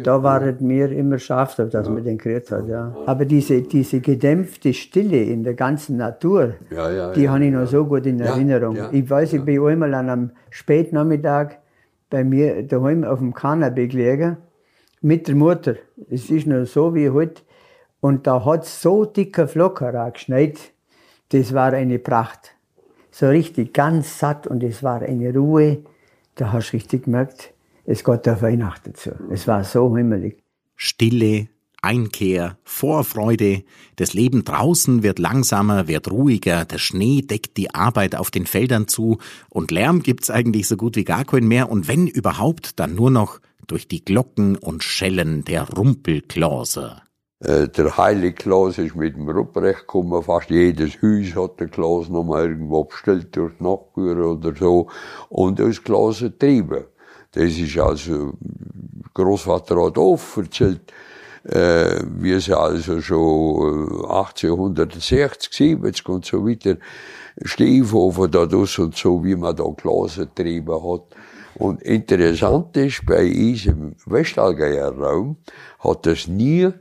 da 0.03 0.21
waren 0.21 0.57
wir 0.59 0.91
immer 0.91 1.17
scharf, 1.17 1.55
dass 1.55 1.71
ja. 1.71 1.81
man 1.83 2.03
den 2.03 2.17
gekriegt 2.17 2.51
hat, 2.51 2.67
ja. 2.67 2.93
Aber 3.05 3.23
diese, 3.23 3.61
diese 3.61 4.01
gedämpfte 4.01 4.73
Stille 4.73 5.23
in 5.23 5.45
der 5.45 5.53
ganzen 5.53 5.95
Natur, 5.95 6.55
die 7.15 7.29
habe 7.29 7.45
ich 7.45 7.53
noch 7.53 7.67
so 7.67 7.85
gut 7.85 8.05
in 8.05 8.19
Erinnerung. 8.19 8.77
Ich 8.91 9.09
weiß, 9.09 9.31
ich 9.31 9.45
bin 9.45 9.65
einmal 9.65 9.93
an 9.93 10.09
einem 10.09 10.31
Spätnachmittag 10.49 11.51
bei 12.09 12.25
mir 12.25 12.63
daheim 12.63 13.05
auf 13.05 13.19
dem 13.19 13.33
Kanapee 13.33 13.87
gelegen 13.87 14.35
mit 15.01 15.27
der 15.27 15.35
Mutter. 15.35 15.75
Es 16.09 16.29
ist 16.29 16.47
noch 16.47 16.65
so 16.65 16.93
wie 16.95 17.09
heute. 17.09 17.41
Und 18.01 18.27
da 18.27 18.43
hat 18.45 18.65
so 18.65 19.05
dicke 19.05 19.47
Flocken 19.47 20.11
geschneit. 20.13 20.57
Das 21.29 21.53
war 21.53 21.73
eine 21.73 21.99
Pracht. 21.99 22.55
So 23.11 23.27
richtig 23.27 23.73
ganz 23.73 24.19
satt 24.19 24.47
und 24.47 24.63
es 24.63 24.83
war 24.83 25.01
eine 25.01 25.33
Ruhe. 25.33 25.79
Da 26.35 26.53
hast 26.53 26.71
du 26.71 26.77
richtig 26.77 27.03
gemerkt, 27.03 27.53
es 27.85 28.03
geht 28.03 28.29
auf 28.29 28.41
Weihnachten 28.41 28.95
zu. 28.95 29.11
Es 29.31 29.47
war 29.47 29.63
so 29.63 29.95
himmelig. 29.97 30.41
Stille, 30.75 31.49
Einkehr, 31.81 32.57
Vorfreude, 32.63 33.63
das 33.95 34.13
Leben 34.13 34.43
draußen 34.43 35.01
wird 35.01 35.17
langsamer, 35.17 35.87
wird 35.87 36.11
ruhiger, 36.11 36.65
der 36.65 36.77
Schnee 36.77 37.21
deckt 37.21 37.57
die 37.57 37.73
Arbeit 37.73 38.15
auf 38.15 38.31
den 38.31 38.45
Feldern 38.45 38.87
zu 38.87 39.17
und 39.49 39.71
Lärm 39.71 40.01
gibt's 40.01 40.29
eigentlich 40.29 40.67
so 40.67 40.77
gut 40.77 40.95
wie 40.95 41.03
gar 41.03 41.25
keinen 41.25 41.47
mehr 41.47 41.69
und 41.69 41.87
wenn 41.87 42.07
überhaupt, 42.07 42.79
dann 42.79 42.95
nur 42.95 43.11
noch 43.11 43.39
durch 43.69 43.87
die 43.87 44.03
Glocken 44.03 44.57
und 44.57 44.83
Schellen 44.83 45.45
der 45.45 45.69
Rumpelklause. 45.69 47.01
Äh, 47.39 47.69
der 47.69 47.97
Heilige 47.97 48.33
Klaus 48.33 48.77
ist 48.77 48.95
mit 48.95 49.15
dem 49.15 49.29
Ruprecht 49.29 49.81
gekommen, 49.81 50.21
fast 50.23 50.49
jedes 50.49 51.01
Haus 51.01 51.35
hat 51.35 51.59
der 51.61 51.67
Klaus 51.67 52.09
noch 52.09 52.25
mal 52.25 52.49
irgendwo 52.49 52.83
bestellt 52.83 53.35
durch 53.35 53.59
Nachbarn 53.59 54.21
oder 54.21 54.53
so 54.53 54.89
und 55.29 55.59
das 55.59 55.81
Klaus 55.81 56.19
getrieben. 56.19 56.83
Das 57.31 57.57
ist 57.57 57.77
also, 57.77 58.33
Großvater 59.13 59.85
hat 59.85 59.97
oft 59.97 60.37
erzählt, 60.37 60.91
äh, 61.43 62.01
wie 62.17 62.39
sie 62.39 62.57
also 62.57 62.99
schon 63.01 64.03
1860, 64.05 65.53
70 65.53 66.09
und 66.09 66.25
so 66.25 66.45
weiter, 66.45 66.77
Stiefhofer 67.43 68.27
da 68.27 68.45
das 68.45 68.77
und 68.79 68.97
so, 68.97 69.23
wie 69.23 69.35
man 69.35 69.55
da 69.55 69.63
Glas 69.77 70.17
getrieben 70.17 70.73
hat. 70.73 71.15
Und 71.59 71.83
interessant 71.83 72.77
ist, 72.77 73.05
bei 73.05 73.29
uns 73.29 73.65
im 73.65 73.95
Westallgeier 74.05 74.97
Raum 74.97 75.35
hat 75.79 76.07
es 76.07 76.25
nie 76.25 76.63
äh, 76.63 76.71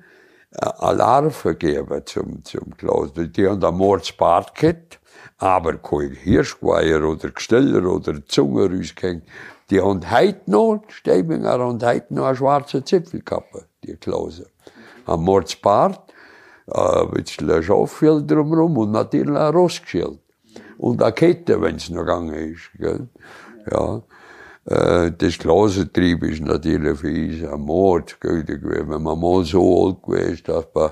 Alarm 0.52 1.32
gegeben 1.42 2.02
zum, 2.06 2.44
zum 2.44 2.70
Glas. 2.76 3.10
Die 3.16 3.48
haben 3.48 3.60
da 3.60 3.72
Mordsbart 3.72 4.54
gehabt, 4.54 5.00
aber 5.38 5.78
kein 5.78 6.12
Hirschgeweiher 6.12 7.02
oder 7.02 7.30
Gesteller 7.30 7.92
oder 7.92 8.24
Zunge 8.26 8.70
rausgehängt. 8.70 9.24
Die 9.68 9.80
haben 9.80 10.08
heute 10.12 10.48
noch, 10.48 10.84
Steibinger 10.86 11.66
und 11.66 11.82
heute 11.82 12.14
noch 12.14 12.26
eine 12.26 12.36
schwarze 12.36 12.84
Zipfelkappe, 12.84 13.64
die 13.82 13.96
Klose. 13.96 14.46
Ein 15.06 15.20
Mordsbart, 15.20 16.14
ein 16.68 17.10
bisschen 17.10 17.64
Schauffel 17.64 18.24
drumherum 18.24 18.78
und 18.78 18.92
natürlich 18.92 19.36
ein 19.36 19.52
Rostgeschild. 19.52 20.20
Und 20.78 21.02
eine 21.02 21.12
Kette, 21.12 21.60
wenn 21.60 21.74
es 21.74 21.90
noch 21.90 22.02
gegangen 22.02 22.34
ist. 22.34 22.70
Gell? 22.78 23.08
Ja. 23.72 24.02
Äh, 24.64 25.12
das 25.16 25.38
Glasentrieb 25.38 26.22
ist 26.24 26.42
natürlich 26.42 26.98
für 26.98 27.08
uns 27.08 27.52
ein 27.52 27.60
Mord 27.60 28.20
gewesen. 28.20 28.60
Wenn 28.62 29.02
man 29.02 29.20
mal 29.20 29.44
so 29.44 29.86
alt 29.86 30.02
gewesen 30.02 30.34
ist, 30.34 30.48
dass 30.48 30.66
man 30.74 30.90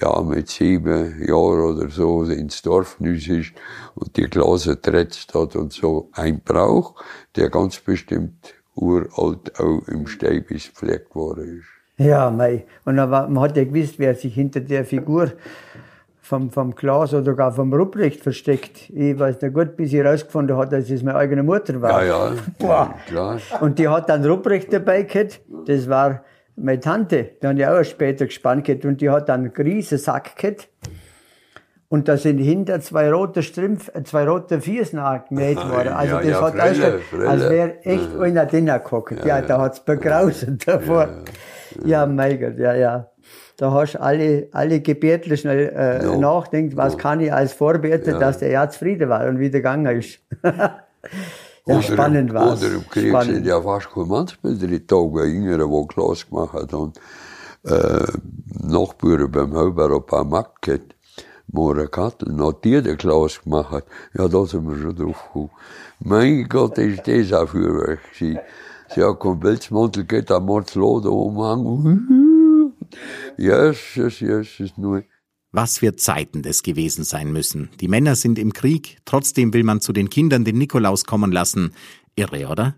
ja, 0.00 0.22
mit 0.22 0.48
sieben 0.48 1.22
Jahren 1.26 1.76
oder 1.76 1.88
so 1.90 2.24
ins 2.24 2.62
Dorf 2.62 2.96
ist 3.00 3.52
und 3.94 4.16
die 4.16 4.22
Glase 4.22 4.80
tretzt 4.80 5.34
hat 5.34 5.54
und 5.54 5.72
so 5.72 6.08
ein 6.12 6.40
Brauch, 6.40 6.94
der 7.36 7.50
ganz 7.50 7.78
bestimmt 7.78 8.54
uralt 8.74 9.58
auch 9.60 9.86
im 9.88 10.06
Steibis 10.06 10.68
gepflegt 10.68 11.14
worden 11.14 11.58
ist. 11.58 11.66
Ja, 11.98 12.30
mei. 12.30 12.64
Und 12.84 12.96
man 12.96 13.40
hat 13.40 13.56
ja 13.56 13.64
gewusst, 13.64 13.98
wer 13.98 14.14
sich 14.14 14.34
hinter 14.34 14.60
der 14.60 14.84
Figur 14.84 15.32
vom, 16.32 16.48
vom 16.50 16.74
Glas 16.74 17.12
oder 17.12 17.34
gar 17.34 17.52
vom 17.52 17.74
Rupprecht 17.74 18.22
versteckt. 18.22 18.88
Ich 18.88 19.18
weiß 19.18 19.42
nicht 19.42 19.52
gut, 19.52 19.76
bis 19.76 19.92
ich 19.92 19.98
herausgefunden 19.98 20.56
habe, 20.56 20.74
dass 20.74 20.88
es 20.88 21.02
meine 21.02 21.18
eigene 21.18 21.42
Mutter 21.42 21.82
war. 21.82 22.02
Ja, 22.02 22.28
ja. 22.30 22.32
Boah. 22.58 22.94
klar. 23.06 23.38
Und 23.60 23.78
die 23.78 23.86
hat 23.86 24.08
dann 24.08 24.24
Rupprecht 24.24 24.72
dabei 24.72 25.02
gehabt. 25.02 25.42
Das 25.66 25.90
war 25.90 26.24
meine 26.56 26.80
Tante. 26.80 27.32
Die 27.42 27.46
hat 27.46 27.58
ja 27.58 27.78
auch 27.78 27.84
später 27.84 28.24
gespannt 28.24 28.64
gehabt. 28.64 28.86
Und 28.86 29.02
die 29.02 29.10
hat 29.10 29.28
dann 29.28 29.40
einen 29.42 29.52
riesen 29.52 29.98
Sack 29.98 30.34
gehabt. 30.36 30.70
Und 31.90 32.08
da 32.08 32.16
sind 32.16 32.38
hinter 32.38 32.80
zwei 32.80 33.12
rote 33.12 33.42
Strümpf, 33.42 33.90
äh, 33.94 34.02
zwei 34.02 34.26
rote 34.26 34.62
Viersnack 34.62 35.28
genäht 35.28 35.58
worden. 35.58 35.92
Also 35.92 36.14
Ja, 36.14 36.20
das 36.22 36.30
ja, 36.30 36.40
hat 36.40 36.54
Frille, 36.54 36.94
echt, 36.96 37.04
Frille. 37.08 37.28
als 37.28 37.50
wäre 37.50 37.84
echt 37.84 38.18
einer 38.18 38.46
drinnen 38.46 38.80
gehockt. 38.82 39.22
Ja, 39.26 39.42
da 39.42 39.60
hat's 39.60 39.80
begrauset 39.84 40.66
davor. 40.66 41.08
Ja, 41.84 42.06
mein 42.06 42.40
Gott, 42.40 42.56
ja, 42.56 42.72
ja. 42.74 43.11
Da 43.56 43.70
hast 43.72 43.96
alle, 43.96 44.48
alle 44.52 44.80
Gebärtler 44.80 45.36
schnell 45.36 45.72
äh, 45.76 46.04
Ja. 46.04 46.16
nachdenkt, 46.16 46.76
was 46.76 46.96
kann 46.98 47.20
ich 47.20 47.32
als 47.32 47.52
Vorbeter, 47.52 48.18
dass 48.18 48.38
der 48.38 48.50
ja 48.50 48.68
zufrieden 48.68 49.08
war 49.08 49.26
und 49.28 49.38
wieder 49.38 49.58
gegangen 49.58 49.98
ist. 49.98 50.18
ja, 50.42 50.78
Oder- 51.66 51.82
spannend 51.82 52.32
war 52.32 52.52
Oder 52.56 52.72
im 52.74 52.88
Krieg 52.88 53.22
sind 53.22 53.46
ja 53.46 53.60
fast 53.60 53.90
keine 53.92 54.06
Mannsbilder 54.06 54.66
die 54.66 54.86
Tage 54.86 55.24
Jüngere, 55.26 55.66
die 55.66 55.86
Glas 55.94 56.28
gemacht 56.28 56.54
hat 56.54 56.72
und 56.74 56.98
äh, 57.64 58.04
Nachbarn 58.64 59.30
beim 59.30 59.54
Halber 59.54 59.94
ein 59.94 60.06
paar 60.06 60.24
Markt 60.24 60.62
gehabt. 60.62 60.94
Mora 61.54 61.86
Kattel, 61.86 62.32
noch 62.32 62.52
die 62.52 62.80
der 62.82 62.96
Glas 62.96 63.42
gemacht 63.42 63.70
hat. 63.72 63.84
Ja, 64.16 64.26
da 64.26 64.44
sind 64.46 64.66
wir 64.66 64.76
schon 64.78 64.96
drauf 64.96 65.22
gekommen. 65.26 65.50
Mein 66.00 66.48
Gott, 66.48 66.78
ist 66.78 67.06
das 67.06 67.32
auch 67.32 67.48
für 67.48 67.88
euch 67.88 67.98
gewesen. 68.18 68.40
Sie 68.94 69.02
hat 69.04 69.20
kein 69.20 69.38
Pelzmantel, 69.38 70.04
geht 70.04 70.30
am 70.30 70.46
Mordslode 70.46 71.10
umhang. 71.10 72.31
Jesus, 73.36 74.20
Jesus, 74.20 74.76
nur. 74.76 75.04
Was 75.50 75.78
für 75.78 75.96
Zeiten 75.96 76.42
das 76.42 76.62
gewesen 76.62 77.04
sein 77.04 77.30
müssen. 77.32 77.68
Die 77.80 77.88
Männer 77.88 78.16
sind 78.16 78.38
im 78.38 78.52
Krieg, 78.54 78.98
trotzdem 79.04 79.52
will 79.52 79.64
man 79.64 79.82
zu 79.82 79.92
den 79.92 80.08
Kindern 80.08 80.44
den 80.44 80.56
Nikolaus 80.56 81.04
kommen 81.04 81.30
lassen. 81.30 81.72
Irre, 82.16 82.48
oder? 82.48 82.74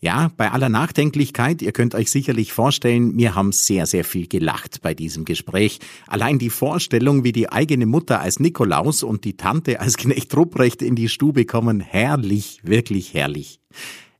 Ja, 0.00 0.32
bei 0.36 0.50
aller 0.50 0.68
Nachdenklichkeit, 0.68 1.62
ihr 1.62 1.70
könnt 1.70 1.94
euch 1.94 2.10
sicherlich 2.10 2.52
vorstellen, 2.52 3.16
wir 3.16 3.36
haben 3.36 3.52
sehr, 3.52 3.86
sehr 3.86 4.04
viel 4.04 4.26
gelacht 4.26 4.82
bei 4.82 4.94
diesem 4.94 5.24
Gespräch. 5.24 5.78
Allein 6.08 6.40
die 6.40 6.50
Vorstellung, 6.50 7.22
wie 7.22 7.30
die 7.30 7.52
eigene 7.52 7.86
Mutter 7.86 8.20
als 8.20 8.40
Nikolaus 8.40 9.04
und 9.04 9.24
die 9.24 9.36
Tante 9.36 9.78
als 9.78 9.96
Knecht 9.96 10.36
Rupprecht 10.36 10.82
in 10.82 10.96
die 10.96 11.08
Stube 11.08 11.46
kommen, 11.46 11.78
herrlich, 11.78 12.58
wirklich 12.64 13.14
herrlich. 13.14 13.60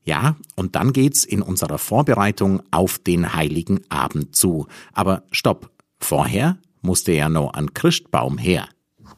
Ja, 0.03 0.35
und 0.55 0.75
dann 0.75 0.91
geht's 0.91 1.23
in 1.23 1.41
unserer 1.41 1.77
Vorbereitung 1.77 2.61
auf 2.71 2.99
den 2.99 3.33
Heiligen 3.33 3.81
Abend 3.89 4.35
zu. 4.35 4.67
Aber 4.93 5.23
stopp, 5.31 5.69
vorher 5.99 6.57
musste 6.81 7.13
ja 7.13 7.29
noch 7.29 7.53
ein 7.53 7.73
Christbaum 7.73 8.37
her. 8.37 8.67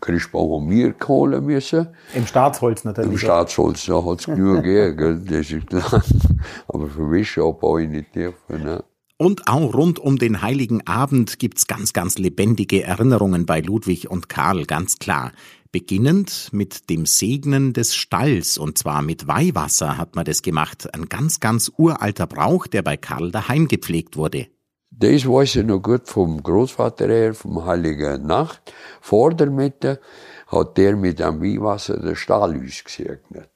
Christbaum 0.01 0.61
haben 0.61 0.69
wir 0.69 0.95
holen 1.07 1.45
müssen. 1.45 1.87
Im 2.13 2.27
Staatsholz 2.27 2.83
Im 2.83 2.91
natürlich. 2.91 3.21
Staatsholz, 3.21 3.85
da 3.85 4.03
hat's 4.03 4.25
genug 4.25 4.63
gegeben, 4.63 4.97
gell, 4.97 5.21
das 5.25 5.51
ist 5.51 5.67
klar. 5.67 6.03
Aber 6.67 6.87
für 6.87 7.09
Wäsche 7.09 7.43
habe 7.43 7.83
ich 7.83 7.89
nicht 7.89 8.13
dürfen, 8.13 8.63
ne. 8.63 8.83
Und 9.17 9.47
auch 9.47 9.73
rund 9.73 9.97
um 9.97 10.17
den 10.17 10.41
Heiligen 10.41 10.85
Abend 10.85 11.39
gibt's 11.39 11.67
ganz, 11.67 11.93
ganz 11.93 12.17
lebendige 12.17 12.83
Erinnerungen 12.83 13.45
bei 13.45 13.61
Ludwig 13.61 14.11
und 14.11 14.27
Karl, 14.27 14.65
ganz 14.65 14.99
klar. 14.99 15.31
Beginnend 15.75 16.53
mit 16.53 16.89
dem 16.89 17.05
Segnen 17.05 17.73
des 17.73 17.95
Stalls, 17.95 18.57
und 18.57 18.77
zwar 18.77 19.01
mit 19.01 19.27
Weihwasser 19.27 19.97
hat 19.97 20.15
man 20.15 20.23
das 20.23 20.41
gemacht. 20.41 20.87
Ein 20.95 21.09
ganz, 21.09 21.41
ganz 21.41 21.69
uralter 21.75 22.27
Brauch, 22.27 22.65
der 22.65 22.81
bei 22.81 22.95
Karl 22.95 23.29
daheim 23.29 23.67
gepflegt 23.67 24.15
wurde. 24.15 24.47
Das 24.89 25.27
weiß 25.27 25.57
ich 25.57 25.65
noch 25.65 25.81
gut 25.81 26.07
vom 26.07 26.41
Großvater 26.41 27.09
her, 27.09 27.33
vom 27.33 27.65
Heiligen 27.65 28.25
Nacht. 28.25 28.73
Vor 29.01 29.33
der 29.33 29.49
Mitte 29.49 29.99
hat 30.47 30.77
der 30.77 30.95
mit 30.95 31.19
dem 31.19 31.41
Weihwasser 31.41 31.99
den 31.99 32.15
Stall 32.15 32.57
ausgesegnet. 32.65 33.49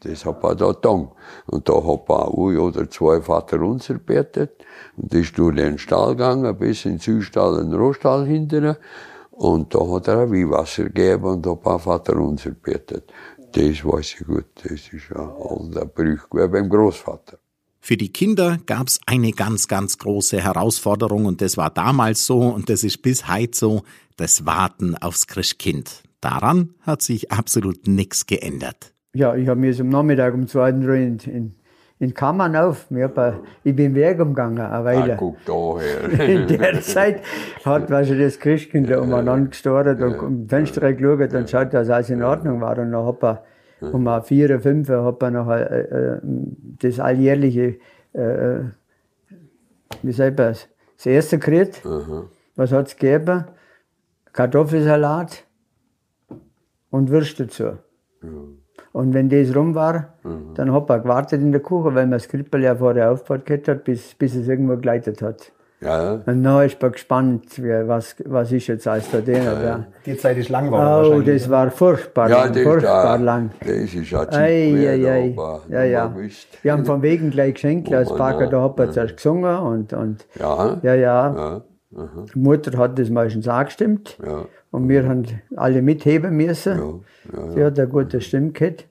Das 0.00 0.24
hat 0.24 0.42
er 0.42 0.54
da 0.54 0.72
getan. 0.72 1.10
Und 1.48 1.68
da 1.68 1.74
hat 1.74 2.08
er 2.08 2.28
ein 2.28 2.58
oder 2.58 2.88
zwei 2.88 3.20
Vater 3.20 3.60
unser 3.60 3.98
betet. 3.98 4.64
Und 4.96 5.12
ist 5.12 5.36
durch 5.36 5.56
den 5.56 5.76
Stall 5.76 6.16
gegangen, 6.16 6.56
bis 6.58 6.86
in 6.86 6.92
den 6.92 7.00
Südstall, 7.00 7.62
den 7.62 7.74
Rohstall 7.74 8.24
hinterher. 8.24 8.78
Und 9.42 9.74
da 9.74 9.80
hat 9.90 10.06
er 10.06 10.20
ein 10.20 10.30
Weihwasser 10.30 10.84
gegeben 10.84 11.24
und 11.24 11.46
hat 11.48 11.66
ein 11.66 11.78
Vater 11.80 12.16
unser 12.16 12.52
betet. 12.52 13.12
Das 13.50 13.84
weiß 13.84 14.14
ich 14.20 14.24
gut. 14.24 14.46
Das 14.62 14.70
ist 14.70 15.10
ein 15.10 15.18
alter 15.18 15.84
Brüch, 15.84 16.22
wie 16.30 16.46
beim 16.46 16.68
Großvater. 16.68 17.38
Für 17.80 17.96
die 17.96 18.12
Kinder 18.12 18.58
gab's 18.66 19.00
eine 19.04 19.32
ganz, 19.32 19.66
ganz 19.66 19.98
große 19.98 20.40
Herausforderung 20.40 21.26
und 21.26 21.40
das 21.40 21.56
war 21.56 21.70
damals 21.70 22.24
so 22.24 22.38
und 22.38 22.70
das 22.70 22.84
ist 22.84 23.02
bis 23.02 23.28
heute 23.28 23.58
so, 23.58 23.82
das 24.16 24.46
Warten 24.46 24.96
aufs 24.96 25.26
Christkind. 25.26 26.04
Daran 26.20 26.74
hat 26.82 27.02
sich 27.02 27.32
absolut 27.32 27.88
nichts 27.88 28.26
geändert. 28.26 28.94
Ja, 29.12 29.34
ich 29.34 29.48
habe 29.48 29.58
mir 29.58 29.76
am 29.80 29.88
Nachmittag 29.88 30.34
um 30.34 30.46
zwei 30.46 30.72
Uhr 30.72 30.94
in, 30.94 31.18
in, 31.18 31.54
in 32.02 32.12
Kammern 32.14 32.56
auf. 32.56 32.86
Ich, 33.62 33.76
bin 33.76 33.94
Weg 33.94 34.18
umgegangen, 34.20 34.58
eine 34.58 34.72
Ah, 34.72 34.84
Weile. 34.84 35.16
guck 35.16 35.36
da 35.46 36.22
In 36.24 36.48
der 36.48 36.80
Zeit 36.80 37.22
hat 37.64 37.92
also 37.92 38.14
das 38.18 38.40
Christkind 38.40 38.90
da 38.90 39.00
umeinander 39.00 39.50
gestarrt 39.50 40.00
und 40.00 40.18
um 40.18 40.48
Fenster 40.48 40.92
geschaut 40.92 41.32
und 41.32 41.48
schaut, 41.48 41.72
dass 41.72 41.88
alles 41.90 42.10
in 42.10 42.24
Ordnung 42.24 42.60
war. 42.60 42.76
Und 42.78 42.90
dann 42.90 43.06
hat 43.06 43.22
er 43.22 43.44
um 43.92 44.22
vier 44.24 44.46
oder 44.46 44.60
fünf 44.60 44.88
hat 44.88 45.22
er 45.22 45.30
noch 45.30 45.48
äh, 45.48 45.62
äh, 45.62 46.18
das 46.80 46.98
alljährliche, 46.98 47.76
äh, 48.14 48.58
wie 50.02 50.12
sagt 50.12 50.38
man 50.38 50.48
das, 50.48 50.68
das 50.96 51.06
erste 51.06 51.38
gekriegt. 51.38 51.82
Was 52.56 52.72
hat 52.72 52.88
es 52.88 52.96
gegeben? 52.96 53.44
Kartoffelsalat 54.32 55.44
und 56.90 57.10
Würste 57.10 57.46
dazu. 57.46 57.78
Und 58.92 59.14
wenn 59.14 59.28
das 59.30 59.54
rum 59.56 59.74
war, 59.74 60.08
dann 60.54 60.72
hat 60.72 60.90
er 60.90 60.98
gewartet 61.00 61.40
in 61.40 61.50
der 61.52 61.62
Küche, 61.62 61.86
weil 61.86 62.04
man 62.04 62.12
das 62.12 62.28
Krippel 62.28 62.62
ja 62.62 62.74
vorher 62.74 63.10
aufgebaut 63.10 63.68
hat, 63.68 63.84
bis, 63.84 64.14
bis 64.14 64.34
es 64.34 64.48
irgendwo 64.48 64.76
geleitet 64.76 65.22
hat. 65.22 65.52
Ja, 65.80 66.12
Und 66.26 66.44
dann 66.44 66.64
ist 66.64 66.80
man 66.80 66.92
gespannt, 66.92 67.44
wie, 67.60 67.88
was, 67.88 68.14
was 68.24 68.52
ist 68.52 68.68
jetzt 68.68 68.86
alles 68.86 69.10
da 69.10 69.20
drin. 69.20 69.42
Ja, 69.44 69.84
Die 70.06 70.16
Zeit 70.16 70.36
ist 70.38 70.48
lang 70.48 70.70
war 70.70 71.04
Oh, 71.04 71.20
das 71.20 71.50
war 71.50 71.72
furchtbar 71.72 72.30
ja 72.30 72.44
lang, 72.44 72.52
das, 72.52 72.62
furchtbar 72.62 73.18
da, 73.18 73.24
lang. 73.24 73.50
das 73.60 73.68
ist 73.92 74.14
ein 74.14 74.28
Ei, 74.32 74.88
ei, 74.88 75.34
Ja, 75.68 75.82
ja. 75.82 76.14
Wir 76.62 76.72
haben 76.72 76.84
von 76.84 77.02
wegen 77.02 77.30
gleich 77.30 77.54
Geschenke 77.54 77.96
als 77.96 78.14
Backer, 78.14 78.44
ja. 78.44 78.50
da 78.50 78.62
hat 78.62 78.78
man 78.78 78.92
zuerst 78.92 79.16
gesungen 79.16 79.58
und, 79.58 79.92
und 79.92 80.24
Ja, 80.38 80.78
ja, 80.82 80.94
ja. 80.94 81.62
Ja, 81.96 82.08
Die 82.34 82.38
Mutter 82.38 82.76
hat 82.78 82.98
das 82.98 83.10
meistens 83.10 83.48
auch 83.48 83.64
gestimmt. 83.64 84.18
ja, 84.24 84.46
Und 84.70 84.88
wir 84.88 85.08
haben 85.08 85.24
alle 85.56 85.82
mitheben 85.82 86.36
müssen. 86.36 86.78
ja, 86.78 87.38
ja, 87.38 87.50
Sie 87.52 87.64
hat 87.64 87.78
eine 87.78 87.88
gute 87.88 88.20
Stimme 88.20 88.50
gehabt. 88.52 88.88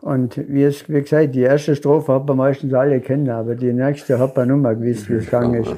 Und 0.00 0.36
wie, 0.48 0.64
es, 0.64 0.86
wie 0.90 1.00
gesagt, 1.00 1.34
die 1.34 1.40
erste 1.40 1.74
Strophe 1.74 2.12
hat 2.12 2.26
man 2.26 2.36
meistens 2.36 2.74
alle 2.74 3.00
kennen, 3.00 3.30
aber 3.30 3.54
die 3.54 3.72
nächste 3.72 4.18
hat 4.18 4.36
man 4.36 4.48
nicht 4.48 4.58
mehr 4.60 4.74
gewusst, 4.74 5.08
wie 5.08 5.14
es 5.14 5.24
gegangen 5.24 5.62
ist. 5.62 5.74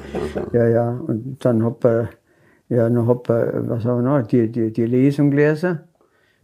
Ja, 0.51 0.67
ja. 0.67 0.89
Und 1.07 1.37
dann 1.45 1.63
hat 1.63 1.81
man, 1.81 2.09
ja, 2.67 2.89
dann 2.89 3.07
hat 3.07 3.29
man, 3.29 3.69
was 3.69 3.85
haben 3.85 4.03
wir 4.03 4.19
noch, 4.19 4.27
die, 4.27 4.51
die, 4.51 4.73
die 4.73 4.85
Lesung 4.85 5.31
gelesen, 5.31 5.79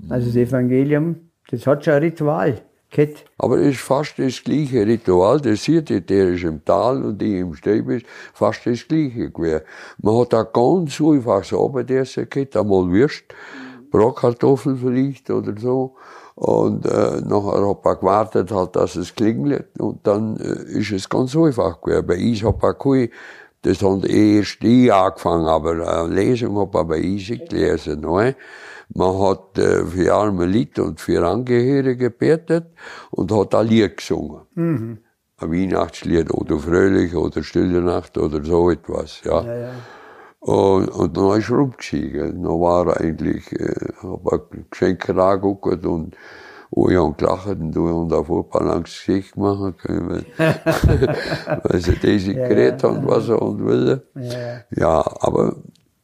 also 0.08 0.28
das 0.28 0.36
Evangelium. 0.38 1.18
Das 1.50 1.68
hat 1.68 1.84
schon 1.84 1.96
ein 1.96 2.04
Ritual 2.04 2.56
gehabt. 2.94 3.26
Aber 3.38 3.58
es 3.58 3.76
ist 3.76 3.82
fast 3.82 4.18
das 4.18 4.44
gleiche 4.44 4.86
Ritual. 4.86 5.42
Das 5.42 5.64
sieht 5.64 5.90
ihr, 5.90 6.02
der 6.02 6.30
ist 6.30 6.44
im 6.44 6.64
Tal 6.64 7.04
und 7.04 7.22
ich 7.22 7.34
im 7.34 7.54
Stäb 7.56 7.90
ist 7.90 8.06
fast 8.34 8.66
das 8.66 8.88
gleiche 8.88 9.32
gewesen. 9.32 9.62
Man 10.02 10.18
hat 10.20 10.34
auch 10.34 10.54
ganz 10.54 11.02
einfach 11.02 11.44
so 11.44 11.66
Abendessen 11.66 12.30
gehabt, 12.30 12.56
einmal 12.56 12.90
Würst, 12.90 13.26
Bratkartoffeln 13.92 14.78
vielleicht 14.78 15.30
oder 15.30 15.54
so. 15.60 15.96
Und 16.36 16.86
äh, 16.86 17.22
nachher 17.22 17.70
hat 17.70 17.86
man 17.86 18.00
gewartet, 18.00 18.52
halt, 18.52 18.76
dass 18.76 18.96
es 18.96 19.14
klingelt 19.14 19.80
und 19.80 20.06
dann 20.08 20.38
äh, 20.38 20.80
ist 20.80 20.92
es 20.92 21.08
ganz 21.08 21.36
einfach 21.36 21.80
gewesen. 21.82 22.08
Bei 22.08 22.18
uns 22.18 22.44
hat 22.44 22.62
man 22.62 22.78
keine, 22.78 23.10
das 23.62 23.84
hat 23.84 24.06
erst 24.06 24.64
ich 24.64 24.92
angefangen, 24.92 25.46
aber 25.46 25.88
eine 25.88 26.14
Lesung 26.14 26.60
hat 26.60 26.74
man 26.74 26.88
bei 26.88 27.04
uns 27.04 27.28
gelesen. 27.28 28.02
Ne? 28.02 28.36
Man 28.96 29.20
hat 29.20 29.58
äh, 29.58 29.86
für 29.86 30.14
arme 30.14 30.46
Leute 30.46 30.84
und 30.84 31.02
für 31.02 31.28
Angehörige 31.28 32.12
gebetet 32.12 32.68
und 33.12 33.32
hat 33.32 33.56
ein 33.56 33.68
Lied 33.68 33.98
gesungen. 33.98 34.42
Ein 35.38 35.52
Weihnachtslied 35.52 36.32
oder 36.32 36.60
Fröhlich 36.60 37.16
oder 37.16 37.44
Stille 37.44 37.82
Nacht 37.82 38.18
oder 38.18 38.44
so 38.44 38.70
etwas. 38.70 39.22
Ja. 39.24 39.42
Ja, 39.44 39.58
ja. 39.58 39.72
Und, 40.40 40.90
und 40.90 41.18
dann 41.18 41.40
ist 41.40 41.50
er 41.50 41.56
rumgestiegen. 41.56 42.44
Dann 42.44 42.60
war 42.60 43.00
eigentlich, 43.00 43.52
äh, 43.54 43.94
hab 44.02 44.52
ein 44.54 44.66
Geschenke 44.70 45.14
angeguckt 45.16 45.86
und 45.86 46.16
ich 46.76 46.98
habe 46.98 47.14
gelacht 47.14 47.48
und 47.48 47.72
du 47.72 47.88
und 47.88 48.12
auf 48.14 48.30
ein 48.30 48.68
langes 48.68 49.04
Gesicht 49.06 49.38
machen 49.38 49.78
können, 49.78 50.26
weil, 50.38 51.80
sie 51.80 52.32
Ja, 52.34 52.48
geredet 52.48 52.82
ja, 52.82 52.90
haben, 52.90 53.08
was 53.08 53.30
er 53.30 53.42
und 53.42 53.66
will. 53.66 54.02
Ja. 54.16 54.62
Ja, 54.76 55.06
aber 55.20 55.56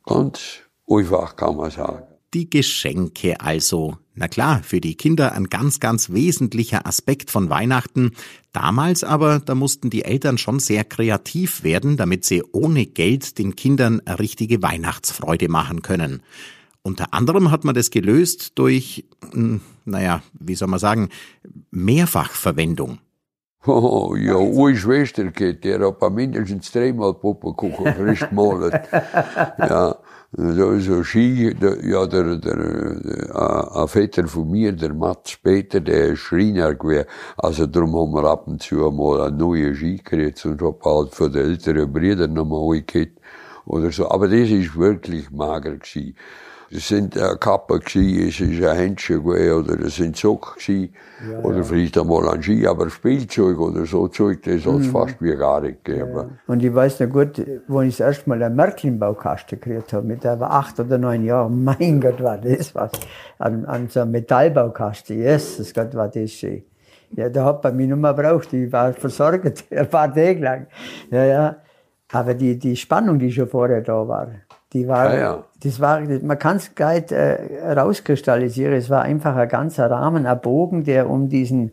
ganz 0.06 0.60
einfach 0.90 1.36
kann 1.36 1.58
man 1.58 1.72
sagen. 1.72 2.04
Die 2.36 2.50
Geschenke 2.50 3.42
also. 3.42 3.98
Na 4.14 4.28
klar, 4.28 4.62
für 4.62 4.80
die 4.80 4.96
Kinder 4.96 5.32
ein 5.32 5.46
ganz, 5.46 5.80
ganz 5.80 6.12
wesentlicher 6.12 6.86
Aspekt 6.86 7.32
von 7.32 7.50
Weihnachten. 7.50 8.12
Damals 8.54 9.04
aber, 9.04 9.40
da 9.40 9.56
mussten 9.56 9.90
die 9.90 10.06
Eltern 10.06 10.38
schon 10.38 10.60
sehr 10.60 10.84
kreativ 10.84 11.64
werden, 11.64 11.98
damit 11.98 12.26
sie 12.26 12.44
ohne 12.52 12.86
Geld 12.86 13.40
den 13.40 13.56
Kindern 13.56 14.00
richtige 14.02 14.62
Weihnachtsfreude 14.62 15.50
machen 15.50 15.82
können. 15.82 16.22
Unter 16.84 17.14
anderem 17.16 17.50
hat 17.50 17.64
man 17.64 17.74
das 17.74 17.90
gelöst 17.90 18.52
durch, 18.56 19.06
hm, 19.32 19.62
naja, 19.86 20.22
wie 20.40 20.56
soll 20.56 20.68
man 20.68 20.80
sagen, 20.80 21.10
Mehrfachverwendung. 21.72 23.00
Oh, 23.66 24.16
ja, 24.16 24.38
eine 24.38 24.78
Schwester 24.78 25.26
geht, 25.26 25.66
der 25.66 25.86
hat 25.86 26.14
mindestens 26.14 26.72
dreimal 26.72 27.14
Puppenkuchen 27.14 27.94
frisch 27.94 28.22
gemalt. 28.30 28.74
ja, 28.92 29.98
da 30.32 30.80
so 30.80 31.04
Ski, 31.04 31.56
der, 31.56 31.84
ja, 31.84 32.06
der, 32.06 32.38
der, 32.38 32.56
der, 32.56 33.76
ein 33.76 33.88
Vetter 33.88 34.28
von 34.28 34.52
mir, 34.52 34.72
der 34.72 34.94
Mats 34.94 35.38
Peter, 35.38 35.80
der 35.80 36.10
ist 36.10 36.20
Schreiner 36.20 36.76
gewesen. 36.76 37.06
Also 37.38 37.66
darum 37.66 37.96
haben 37.96 38.14
wir 38.14 38.30
ab 38.30 38.48
und 38.48 38.62
zu 38.62 38.76
mal 38.92 39.22
eine 39.22 39.36
neue 39.36 39.76
Ski 39.76 39.98
gekriegt 39.98 40.46
und 40.46 40.62
hab 40.62 40.86
halt 40.86 41.16
für 41.16 41.30
die 41.32 41.40
älteren 41.40 41.92
Brüder 41.92 42.28
nochmal 42.28 42.78
gekriegt 42.80 43.20
oder 43.66 43.92
so. 43.92 44.10
Aber 44.10 44.28
das 44.28 44.50
ist 44.50 44.78
wirklich 44.78 45.32
mager 45.32 45.78
gewesen. 45.78 46.16
Das 46.72 46.88
sind 46.88 47.16
äh, 47.16 47.36
Kappen 47.40 47.80
gewesen, 47.80 48.28
es 48.28 48.40
ist 48.40 48.64
ein 48.64 48.76
Händchen 48.76 49.24
gewesen, 49.24 49.54
oder 49.54 49.76
das 49.76 49.96
sind 49.96 50.16
Socken 50.16 50.54
gewesen, 50.54 50.94
ja, 51.32 51.40
oder 51.40 51.58
ja. 51.58 51.64
vielleicht 51.64 51.98
einmal 51.98 52.30
ein 52.30 52.44
Ski, 52.44 52.68
aber 52.68 52.92
Spielzeug 52.92 53.60
oder 53.60 53.86
so 53.88 54.08
Zeug, 54.08 54.44
das 54.44 54.66
hat 54.66 54.76
es 54.76 54.88
mhm. 54.88 54.92
fast 54.92 55.16
wie 55.20 55.36
gar 55.36 55.62
nicht 55.62 55.84
gegeben. 55.84 56.16
Ja. 56.16 56.30
Und 56.46 56.64
ich 56.64 56.74
weiß 56.74 57.00
noch 57.00 57.10
gut, 57.10 57.42
wo 57.68 57.82
ich 57.82 57.98
das 57.98 58.08
erste 58.08 58.30
Mal 58.30 58.44
einen 58.44 58.56
Märklin-Baukasten 58.56 59.60
gekriegt 59.60 59.94
habe, 59.94 60.06
mit 60.06 60.24
etwa 60.24 60.46
acht 60.46 60.80
oder 60.80 61.00
neun 61.00 61.24
Jahren, 61.24 61.64
mein 61.80 62.00
Gott, 62.00 62.22
war 62.22 62.38
das 62.38 62.76
was, 62.76 62.92
an, 63.40 63.66
an 63.66 63.88
so 63.90 64.02
einem 64.02 64.12
Metallbaukasten, 64.12 65.18
Jesus 65.18 65.74
Gott, 65.74 65.96
war 65.96 66.08
das 66.08 66.32
schön. 66.32 66.64
Ja, 67.16 67.30
da 67.30 67.46
hat 67.46 67.64
man 67.64 67.76
mich 67.76 67.88
nicht 67.88 67.98
mehr 67.98 68.14
braucht, 68.14 68.54
ich 68.54 68.72
war 68.72 68.94
versorgt, 68.94 69.66
ein 69.72 69.90
paar 69.90 70.14
Tage 70.14 70.40
lang. 70.40 70.68
Ja, 71.10 71.26
ja. 71.26 71.56
Aber 72.12 72.36
die, 72.36 72.58
die 72.58 72.76
Spannung, 72.76 73.18
die 73.18 73.32
schon 73.32 73.48
vorher 73.48 73.82
da 73.82 74.08
war, 74.08 74.30
die 74.74 74.88
war, 74.88 75.14
ja, 75.14 75.20
ja. 75.20 75.46
das 75.62 75.80
war, 75.80 76.02
man 76.02 76.38
kann 76.38 76.58
es 76.58 76.76
gar 76.76 76.94
nicht 76.94 77.12
äh, 77.12 77.72
rauskristallisieren. 77.74 78.74
Es 78.74 78.90
war 78.90 79.02
einfach 79.02 79.36
ein 79.36 79.50
ganzer 79.50 79.90
Rahmen, 79.90 80.26
ein 80.26 80.42
Bogen, 80.42 80.84
der 80.84 81.10
um 81.10 81.30
diesen, 81.30 81.72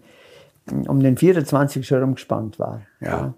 um 0.88 1.00
den 1.00 1.16
24 1.16 1.86
schon 1.86 2.02
umgespannt 2.02 2.58
war. 2.58 2.82
ja. 3.00 3.08
ja. 3.08 3.34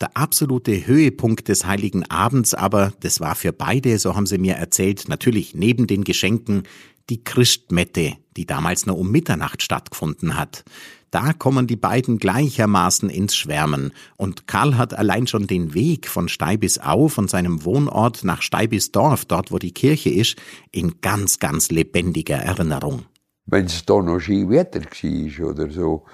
Der 0.00 0.16
absolute 0.16 0.86
Höhepunkt 0.86 1.48
des 1.48 1.66
Heiligen 1.66 2.08
Abends 2.08 2.54
aber, 2.54 2.92
das 3.00 3.18
war 3.18 3.34
für 3.34 3.52
beide, 3.52 3.98
so 3.98 4.14
haben 4.14 4.26
sie 4.26 4.38
mir 4.38 4.54
erzählt, 4.54 5.08
natürlich 5.08 5.56
neben 5.56 5.88
den 5.88 6.04
Geschenken, 6.04 6.62
die 7.10 7.24
Christmette, 7.24 8.12
die 8.36 8.46
damals 8.46 8.86
nur 8.86 8.96
um 8.96 9.10
Mitternacht 9.10 9.60
stattgefunden 9.60 10.36
hat. 10.36 10.64
Da 11.10 11.32
kommen 11.32 11.66
die 11.66 11.76
beiden 11.76 12.18
gleichermaßen 12.18 13.08
ins 13.08 13.34
Schwärmen. 13.34 13.92
Und 14.16 14.46
Karl 14.46 14.76
hat 14.76 14.94
allein 14.94 15.26
schon 15.26 15.46
den 15.46 15.74
Weg 15.74 16.08
von 16.08 16.28
Steibisau, 16.28 17.08
von 17.08 17.28
seinem 17.28 17.64
Wohnort 17.64 18.24
nach 18.24 18.42
Steibisdorf, 18.42 19.24
dort 19.24 19.50
wo 19.50 19.58
die 19.58 19.72
Kirche 19.72 20.10
ist, 20.10 20.36
in 20.70 21.00
ganz, 21.00 21.38
ganz 21.38 21.70
lebendiger 21.70 22.36
Erinnerung. 22.36 23.04
Wenn 23.46 23.64
es 23.64 23.84
da 23.86 24.02
noch 24.02 24.20
Skiwetter 24.20 24.80
war 24.82 25.50
oder 25.50 25.70
so, 25.70 26.04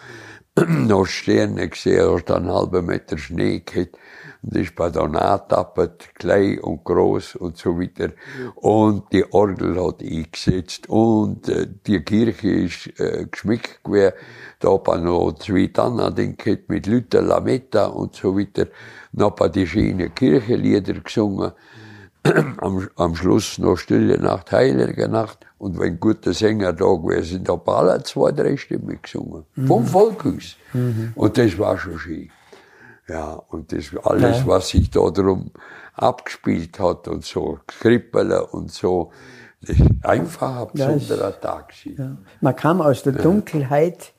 noch 0.69 1.07
Sterne 1.07 1.69
gesehen, 1.69 2.13
hast 2.13 2.31
einen 2.31 2.53
halben 2.53 2.87
Meter 2.87 3.19
Schnee 3.19 3.61
gehabt, 3.61 3.99
und 4.43 4.55
ist 4.55 4.77
bei 4.77 4.89
der 4.89 5.03
angetappert, 5.03 6.15
klein 6.15 6.61
und 6.61 6.85
groß 6.85 7.37
und 7.37 7.57
so 7.57 7.81
weiter. 7.81 8.11
Und 8.55 9.11
die 9.13 9.25
Orgel 9.33 9.83
hat 9.85 10.01
eingesetzt 10.01 10.89
und 10.89 11.49
äh, 11.49 11.67
die 11.87 12.01
Kirche 12.03 12.51
ist 12.51 13.01
äh, 13.01 13.27
geschmückt 13.29 13.83
gewesen. 13.83 14.13
Da 14.61 14.71
hat 14.73 15.03
noch 15.03 15.33
zwei 15.33 15.67
Tannen 15.69 16.37
mit 16.69 16.87
Luther 16.87 17.23
Lametta 17.23 17.87
und 17.87 18.15
so 18.15 18.39
weiter. 18.39 18.69
Dann 19.13 19.33
hat 19.33 19.57
die 19.57 19.67
schönen 19.67 20.15
Kirchenlieder 20.15 20.95
gesungen. 21.01 21.53
am, 22.59 22.89
am 22.97 23.17
Schluss 23.17 23.59
noch 23.59 23.77
Stille 23.77 24.19
Nacht, 24.19 24.53
Heilige 24.53 25.09
Nacht. 25.09 25.47
Und 25.65 25.81
wenn 25.81 25.99
gute 25.99 26.35
Sänger 26.35 26.75
da 26.75 26.93
gewesen 26.93 27.39
sind, 27.39 27.49
haben 27.49 27.63
alle 27.65 28.03
zwei, 28.03 28.33
drei 28.33 28.55
Stimmen 28.55 28.99
gesungen. 29.01 29.45
Mhm. 29.55 29.67
Vom 29.67 29.87
Volk 29.87 30.27
aus. 30.27 30.57
Mhm. 30.75 31.13
Und 31.15 31.39
das 31.39 31.59
war 31.59 31.79
schon 31.79 31.99
schön. 31.99 32.29
Ja, 33.09 33.43
und 33.49 33.73
das 33.73 33.87
alles, 34.03 34.41
ja. 34.41 34.47
was 34.47 34.69
sich 34.69 34.91
da 34.91 35.09
drum 35.09 35.53
abgespielt 35.95 36.79
hat 36.79 37.09
und 37.09 37.25
so, 37.25 37.61
Krippeln 37.67 38.31
und 38.51 38.73
so, 38.73 39.11
das 39.63 39.79
ist 39.79 39.91
einfach 40.03 40.67
ein 40.67 40.69
besonderer 40.71 41.31
ja, 41.31 41.33
Tag. 41.33 41.73
Ja. 41.87 42.15
Man 42.43 42.57
kam 42.57 42.83
aus 42.83 43.03
der 43.03 43.15
Dunkelheit, 43.15 44.13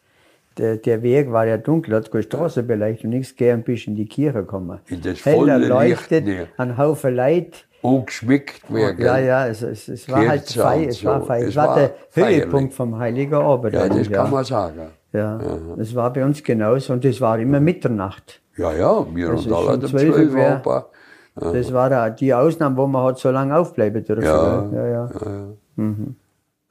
der, 0.57 0.77
der 0.77 1.03
Weg 1.03 1.31
war 1.31 1.45
ja 1.45 1.57
dunkel, 1.57 1.93
hat 1.93 2.11
keine 2.11 2.23
Straßenbeleuchtung, 2.23 3.11
nichts 3.11 3.35
gern 3.35 3.61
bis 3.61 3.85
in 3.85 3.95
die 3.95 4.07
Kirche 4.07 4.39
gekommen. 4.39 4.79
In 4.87 4.99
das 5.03 5.23
Heller 5.23 5.59
leuchtet, 5.59 6.25
Licht, 6.25 6.47
ein 6.57 6.75
Haufen 6.75 7.15
Leid. 7.15 7.65
Ungeschmückt 7.85 8.73
werden. 8.73 9.03
Ja, 9.03 9.17
ja, 9.17 9.47
es, 9.47 9.61
es, 9.61 9.87
es 9.87 10.09
war 10.09 10.27
halt 10.27 10.49
fei, 10.49 10.85
es 10.85 11.03
war 11.03 11.21
fei. 11.21 11.41
Es, 11.41 11.49
es 11.49 11.55
war, 11.55 11.75
der 11.75 11.93
Höhepunkt 12.13 12.73
vom 12.73 12.97
Heiligen 12.97 13.33
Abend. 13.33 13.73
Ja, 13.73 13.87
das 13.87 14.11
kann 14.11 14.31
man 14.31 14.43
sagen. 14.43 14.91
Ja, 15.13 15.39
es 15.77 15.95
war 15.95 16.11
bei 16.11 16.25
uns 16.25 16.43
genauso 16.43 16.93
und 16.93 17.05
es 17.05 17.21
war 17.21 17.39
immer 17.39 17.59
Mitternacht. 17.59 18.41
Ja, 18.57 18.73
ja, 18.73 19.05
wir 19.13 19.31
das 19.31 19.45
und 19.45 19.53
alle 19.53 19.73
um 19.75 19.85
12 19.85 20.33
Uhr. 20.33 20.89
Das 21.35 21.73
war 21.73 22.09
die 22.11 22.33
Ausnahme, 22.33 22.77
wo 22.77 22.87
man 22.87 23.05
hat 23.05 23.19
so 23.19 23.29
lange 23.31 23.55
aufbleiben 23.57 24.03
dürfen. 24.03 24.23
Ja, 24.23 24.69
ja, 24.73 24.87
ja. 24.87 25.09
ja. 25.13 25.47
Mhm. 25.75 26.15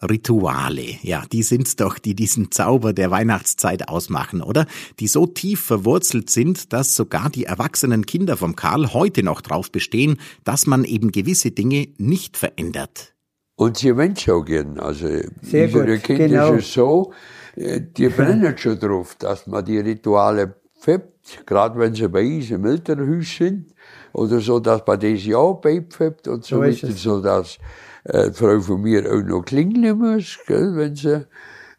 Rituale, 0.03 0.99
ja, 1.03 1.25
die 1.33 1.43
sind's 1.43 1.77
doch, 1.77 1.99
die 1.99 2.15
diesen 2.15 2.51
Zauber 2.51 2.93
der 2.93 3.11
Weihnachtszeit 3.11 3.89
ausmachen, 3.89 4.43
oder? 4.43 4.67
Die 5.01 5.09
so 5.09 5.27
tief 5.27 5.61
verwurzelt 5.61 6.31
sind, 6.31 6.73
dass 6.73 6.95
sogar 6.95 7.31
die 7.31 7.45
erwachsenen 7.45 8.05
Kinder 8.05 8.37
vom 8.37 8.57
Karl 8.57 8.93
heute 8.93 9.23
noch 9.23 9.41
drauf 9.41 9.71
bestehen, 9.71 10.19
dass 10.45 10.67
man 10.67 10.85
eben 10.85 11.13
gewisse 11.13 11.53
Dinge 11.53 11.89
nicht 11.97 12.37
verändert. 12.37 13.15
Und 13.57 13.79
sie 13.79 13.97
wollen 13.97 14.17
schon 14.17 14.45
gern. 14.45 14.81
Also, 14.81 15.07
Sehr 15.43 15.67
unsere 15.67 15.99
Kinder 15.99 16.29
genau. 16.29 16.53
ist 16.55 16.67
es 16.67 16.73
so, 16.75 17.13
äh, 17.57 17.81
die 17.81 18.09
brennen 18.09 18.59
schon 18.59 18.79
drauf, 18.79 19.15
dass 19.19 19.47
man 19.47 19.65
die 19.65 19.79
Rituale 19.79 20.57
pfefft, 20.79 21.47
gerade 21.47 21.79
wenn 21.79 21.95
sie 21.95 22.09
bei 22.09 22.27
uns 22.27 22.51
im 22.51 22.65
Elternhaus 22.65 23.37
sind, 23.37 23.75
oder 24.13 24.41
so, 24.41 24.61
dass 24.61 24.83
man 24.87 25.01
das 25.01 25.25
ja 25.25 25.53
beipfefft 25.53 26.29
und 26.29 26.45
so, 26.45 26.57
so 26.57 26.63
weiter, 26.63 26.93
so 26.93 27.21
dass 27.21 27.59
äh, 28.05 28.31
Frau 28.33 28.61
von 28.61 28.83
mir 28.83 29.05
auch 29.11 29.23
noch 29.23 29.45
klingeln 29.45 29.99
muss, 29.99 30.39
gell, 30.47 30.77
wenn 30.77 30.95
sie 30.95 31.27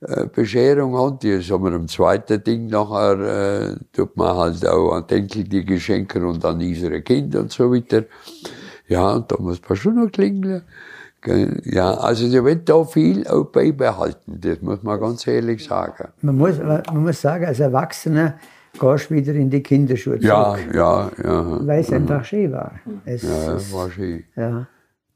äh, 0.01 0.27
Bescherung 0.27 0.97
hat. 0.97 1.23
Die 1.23 1.39
haben 1.39 1.63
wir 1.63 1.73
im 1.73 1.87
zweiten 1.87 2.43
Ding 2.43 2.67
nachher, 2.67 3.19
äh, 3.19 3.75
tut 3.93 4.17
man 4.17 4.35
halt 4.35 4.67
auch 4.67 4.93
an 4.93 5.05
Enkel 5.09 5.43
die 5.43 5.65
Geschenke 5.65 6.25
und 6.25 6.43
an 6.43 6.55
unsere 6.55 7.01
Kinder 7.01 7.41
und 7.41 7.51
so 7.51 7.71
weiter. 7.71 8.03
Ja, 8.87 9.13
und 9.13 9.31
da 9.31 9.37
muss 9.39 9.61
man 9.67 9.75
schon 9.77 9.95
noch 9.95 10.11
klingeln. 10.11 10.63
Ja, 11.63 11.95
also 11.95 12.27
sie 12.27 12.43
wird 12.43 12.69
da 12.69 12.83
viel 12.83 13.27
auch 13.27 13.45
beibehalten, 13.45 14.39
das 14.39 14.61
muss 14.61 14.83
man 14.83 14.99
ganz 14.99 15.25
ehrlich 15.25 15.63
sagen. 15.63 16.09
Man 16.21 16.37
muss, 16.37 16.59
man 16.59 16.83
muss 17.01 17.19
sagen, 17.19 17.45
als 17.45 17.59
Erwachsener 17.59 18.37
gehst 18.79 19.09
wieder 19.09 19.33
in 19.33 19.49
die 19.49 19.63
Kinderschule 19.63 20.19
zurück. 20.19 20.27
Ja, 20.27 20.55
ja, 20.71 21.11
ja. 21.23 21.65
Weil 21.65 21.79
es 21.79 21.89
mhm. 21.89 21.95
einfach 21.95 22.25
schön 22.25 22.51
war. 22.51 22.73
Es, 23.05 23.23
ja, 23.23 23.55
es 23.55 23.73
war 23.73 23.89
schön. 23.89 24.23
Ja. 24.35 24.67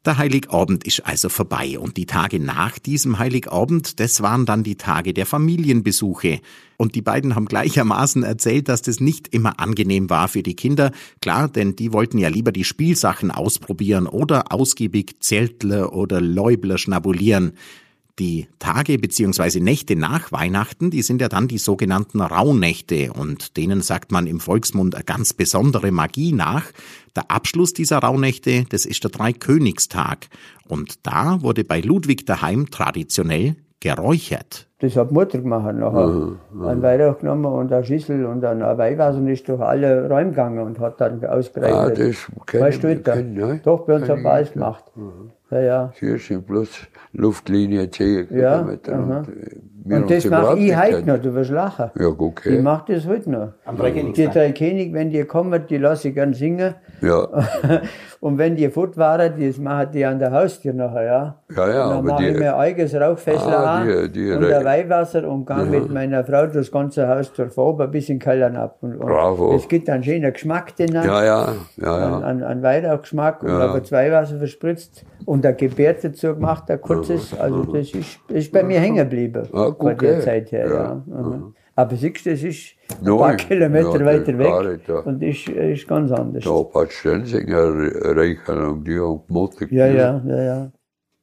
Der 0.06 0.18
Heiligabend 0.18 0.86
ist 0.86 1.06
also 1.06 1.28
vorbei 1.28 1.78
und 1.78 1.98
die 1.98 2.06
Tage 2.06 2.40
nach 2.40 2.80
diesem 2.80 3.20
Heiligabend, 3.20 4.00
das 4.00 4.22
waren 4.22 4.46
dann 4.46 4.64
die 4.64 4.78
Tage 4.78 5.14
der 5.14 5.26
Familienbesuche. 5.26 6.40
Und 6.78 6.96
die 6.96 7.02
beiden 7.02 7.36
haben 7.36 7.48
gleichermaßen 7.48 8.24
erzählt, 8.24 8.70
dass 8.70 8.82
das 8.82 9.02
nicht 9.02 9.28
immer 9.34 9.60
angenehm 9.60 10.10
war 10.10 10.30
für 10.30 10.42
die 10.42 10.56
Kinder. 10.56 10.94
Klar, 11.22 11.50
denn 11.50 11.76
die 11.76 11.92
wollten 11.92 12.18
ja 12.18 12.30
lieber 12.30 12.54
die 12.54 12.64
Spielsachen 12.64 13.30
ausprobieren 13.30 14.08
oder 14.08 14.54
ausgiebig 14.54 15.18
Zeltler 15.20 15.92
oder 15.92 16.22
Läubler 16.22 16.78
schnabulieren. 16.78 17.52
Die 18.20 18.48
Tage 18.60 18.98
bzw. 18.98 19.62
Nächte 19.62 19.96
nach 19.96 20.34
Weihnachten, 20.34 20.92
die 20.92 21.02
sind 21.04 21.22
ja 21.22 21.30
dann 21.30 21.48
die 21.48 21.58
sogenannten 21.58 22.20
Rauhnächte 22.20 23.14
und 23.14 23.56
denen 23.56 23.82
sagt 23.82 24.12
man 24.12 24.28
im 24.28 24.42
Volksmund 24.42 24.94
eine 24.94 25.06
ganz 25.06 25.34
besondere 25.34 25.92
Magie 25.92 26.34
nach. 26.34 26.66
Der 27.16 27.32
Abschluss 27.32 27.72
dieser 27.72 28.00
Rauhnächte, 28.00 28.66
das 28.70 28.86
ist 28.86 29.06
der 29.06 29.12
Dreikönigstag 29.12 30.28
und 30.68 31.08
da 31.08 31.42
wurde 31.42 31.64
bei 31.64 31.80
Ludwig 31.80 32.26
daheim 32.26 32.70
traditionell 32.70 33.56
geräuchert. 33.80 34.68
Das 34.80 34.98
hat 34.98 35.12
Mutter 35.14 35.40
gemacht. 35.40 35.76
Nachher 35.76 36.08
mhm, 36.08 36.40
mhm. 36.54 36.66
ein 36.66 36.82
Weihrauch 36.82 37.20
genommen 37.20 37.46
und 37.46 37.72
eine 37.72 37.86
Schüssel 37.86 38.26
und 38.26 38.42
dann 38.42 38.62
ein 38.62 38.78
Weihwasser 38.78 39.18
und 39.18 39.28
ist 39.28 39.48
durch 39.48 39.62
alle 39.62 40.10
Räume 40.10 40.32
gegangen 40.32 40.60
und 40.60 40.80
hat 40.80 41.00
dann 41.00 41.24
ausgerechnet. 41.26 41.74
Ah, 41.74 42.58
das 42.60 42.80
du, 42.80 42.96
da? 42.98 43.16
Ne? 43.16 43.62
Doch, 43.64 43.86
bei 43.86 43.96
uns 43.96 44.10
hat 44.10 44.22
man 44.22 44.34
alles 44.34 44.52
gemacht. 44.52 44.84
Mhm. 44.96 45.32
Ja, 45.52 45.60
ja. 45.60 45.94
Sind 46.18 46.46
bloß 46.46 46.88
Luftlinie 47.14 47.90
10 47.90 48.28
ja, 48.32 48.60
Kilometer. 48.60 48.94
Und, 48.94 49.28
äh, 49.90 49.96
und 49.96 50.12
das 50.12 50.26
mache 50.26 50.60
ich 50.60 50.76
heute 50.76 51.04
noch, 51.06 51.18
du 51.20 51.34
wirst 51.34 51.52
lachen. 51.52 51.92
Ja, 52.00 52.08
okay. 52.08 52.58
Ich 52.58 52.62
mache 52.62 52.94
das 52.94 53.08
heute 53.08 53.30
noch. 53.30 53.54
Am 53.66 53.78
Die 53.78 54.28
drei 54.28 54.52
König, 54.52 54.94
wenn 54.94 55.10
die 55.10 55.24
kommen, 55.24 55.66
die 55.70 55.78
lasse 55.78 56.10
ich 56.10 56.16
gern 56.16 56.34
singen. 56.34 56.76
Ja. 57.02 57.28
und 58.20 58.38
wenn 58.38 58.56
die 58.56 58.70
fort 58.70 58.98
waren, 58.98 59.34
das 59.40 59.58
machen 59.58 59.90
die 59.94 60.06
an 60.06 60.20
der 60.20 60.32
Haustür 60.32 60.74
nachher, 60.74 61.04
ja. 61.04 61.36
Ja, 61.56 61.70
ja. 61.70 61.86
Und 61.86 61.96
dann 61.96 62.06
mache 62.06 62.26
ich 62.28 62.38
mir 62.38 62.56
eigenes 62.56 62.94
Rauchfessel 62.94 63.54
ah, 63.54 63.78
an 63.78 63.88
die, 63.88 64.12
die, 64.12 64.32
und 64.32 64.46
ein 64.46 64.66
Weihwasser 64.66 65.28
und 65.28 65.46
gehe 65.46 65.58
ja. 65.58 65.64
mit 65.64 65.90
meiner 65.90 66.24
Frau 66.24 66.46
das 66.46 66.72
ganze 66.72 67.08
Haus 67.08 67.32
durch 67.34 67.58
oben 67.58 67.90
bis 67.90 68.10
in 68.10 68.20
Kellern 68.20 68.56
ab. 68.56 68.78
Und, 68.82 68.98
und 68.98 69.08
Bravo. 69.08 69.56
Es 69.56 69.68
gibt 69.68 69.90
einen 69.90 70.04
schönen 70.04 70.32
Geschmack 70.32 70.76
den 70.76 70.94
Ja, 70.94 71.04
ja, 71.04 71.24
ja, 71.24 71.54
ja. 71.78 72.20
An, 72.20 72.44
an, 72.44 72.62
Weihrauchgeschmack 72.62 73.44
und 73.44 73.50
ja. 73.50 73.60
aber 73.60 73.84
zwei 73.84 74.12
Wasser 74.12 74.38
verspritzt 74.38 75.06
und 75.26 75.46
ein 75.46 75.58
Gebärd 75.58 76.04
dazu 76.04 76.36
gemacht, 76.36 76.70
ein 76.70 76.82
kurzes. 76.82 77.38
Also 77.40 77.64
das 77.64 77.92
ist, 77.92 78.20
ist 78.28 78.52
bei 78.52 78.64
mir 78.64 78.80
hängen 78.80 78.98
geblieben. 78.98 79.48
Von 79.80 79.98
der 79.98 80.22
Zeit 80.22 80.52
her, 80.52 80.68
ja. 80.68 80.74
ja. 80.74 81.04
Mhm. 81.06 81.56
Aber 81.76 81.96
siehst 81.96 82.26
du, 82.26 82.32
das 82.32 82.44
ist 82.44 82.76
ein 83.00 83.18
paar 83.18 83.36
Kilometer 83.36 84.00
ja, 84.00 84.06
weiter 84.06 84.38
weg 84.38 84.88
nicht, 84.88 84.90
und 84.90 85.24
ist, 85.24 85.48
ist 85.48 85.88
ganz 85.88 86.12
anders. 86.12 86.44
Da 86.44 86.62
Bad 86.62 86.92
Stensinger, 86.92 88.18
Reichenau, 88.18 88.74
die 88.74 89.00
und 89.00 89.30
Mutter. 89.30 89.66
Ja, 89.72 89.88
ja, 89.88 90.22
ja, 90.28 90.44
ja. 90.44 90.72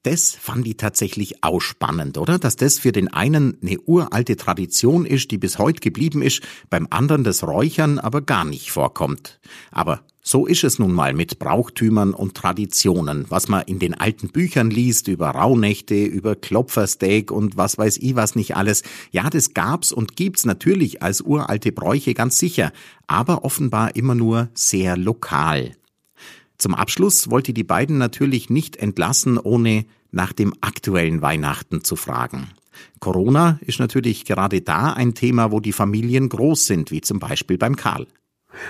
Das 0.07 0.37
fand 0.41 0.69
ich 0.69 0.77
tatsächlich 0.77 1.43
auch 1.43 1.59
spannend, 1.61 2.17
oder? 2.17 2.39
Dass 2.39 2.55
das 2.55 2.79
für 2.79 2.93
den 2.93 3.09
einen 3.09 3.59
eine 3.61 3.81
uralte 3.81 4.37
Tradition 4.37 5.05
ist, 5.05 5.33
die 5.33 5.37
bis 5.37 5.59
heute 5.59 5.81
geblieben 5.81 6.23
ist, 6.23 6.43
beim 6.71 6.87
anderen 6.91 7.25
das 7.25 7.43
Räuchern 7.43 7.99
aber 7.99 8.23
gar 8.23 8.45
nicht 8.45 8.71
vorkommt. 8.71 9.41
Aber 9.73 10.03
so 10.23 10.47
ist 10.47 10.63
es 10.63 10.79
nun 10.79 10.93
mal 10.93 11.13
mit 11.13 11.41
Brauchtümern 11.41 12.15
und 12.15 12.37
Traditionen, 12.37 13.27
was 13.31 13.49
man 13.49 13.63
in 13.63 13.81
den 13.81 13.95
alten 13.95 14.29
Büchern 14.29 14.71
liest 14.71 15.09
über 15.09 15.31
Rauhnächte, 15.31 16.05
über 16.05 16.37
Klopfersteak 16.37 17.33
und 17.33 17.57
was 17.57 17.77
weiß 17.77 17.97
ich 17.97 18.15
was 18.15 18.37
nicht 18.37 18.55
alles. 18.55 18.85
Ja, 19.11 19.29
das 19.29 19.55
gab's 19.55 19.91
und 19.91 20.15
gibt's 20.15 20.45
natürlich 20.45 21.03
als 21.03 21.21
uralte 21.21 21.73
Bräuche 21.73 22.15
ganz 22.15 22.39
sicher, 22.39 22.71
aber 23.09 23.45
offenbar 23.45 23.97
immer 23.97 24.15
nur 24.15 24.51
sehr 24.55 24.97
lokal. 24.97 25.73
Zum 26.59 26.75
Abschluss 26.75 27.29
wollte 27.29 27.53
die 27.53 27.65
beiden 27.65 27.99
natürlich 27.99 28.51
nicht 28.51 28.77
entlassen, 28.77 29.37
ohne 29.37 29.85
nach 30.11 30.33
dem 30.33 30.55
aktuellen 30.61 31.23
Weihnachten 31.23 31.85
zu 31.85 31.97
fragen. 31.97 32.49
Corona 33.01 33.59
ist 33.63 33.81
natürlich 33.81 34.25
gerade 34.25 34.61
da 34.61 34.93
ein 34.93 35.15
Thema, 35.15 35.51
wo 35.53 35.61
die 35.61 35.73
Familien 35.73 36.29
groß 36.29 36.67
sind, 36.67 36.91
wie 36.91 37.01
zum 37.01 37.19
Beispiel 37.19 37.59
beim 37.59 37.77
Karl. 37.77 38.07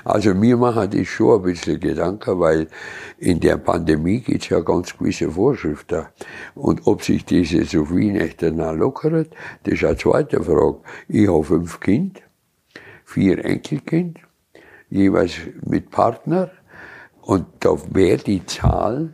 Also 0.05 0.35
mir 0.35 0.57
macht 0.57 0.95
das 0.95 1.07
schon 1.07 1.37
ein 1.37 1.43
bisschen 1.43 1.81
Gedanken, 1.81 2.41
weil 2.41 2.69
in 3.19 3.41
der 3.41 3.57
Pandemie 3.57 4.21
gibt 4.21 4.43
es 4.43 4.49
ja 4.49 4.61
ganz 4.61 4.97
gewisse 4.97 5.31
Vorschriften. 5.31 6.07
Und 6.55 6.87
ob 6.87 7.03
sich 7.03 7.25
diese 7.25 7.65
so 7.65 7.89
Weihnachten 7.91 8.57
lockert, 8.57 9.31
das 9.63 9.75
ist 9.75 9.85
eine 9.85 9.97
zweite 9.97 10.43
Frage. 10.43 10.81
Ich 11.09 11.29
habe 11.29 11.45
fünf 11.45 11.81
Kinder, 11.81 12.21
vier 13.05 13.45
Enkelkind, 13.45 14.19
jeweils 14.91 15.35
mit 15.65 15.91
Partner. 15.91 16.51
Und 17.23 17.47
da 17.61 17.77
wäre 17.93 18.19
die 18.19 18.45
Zahl 18.47 19.13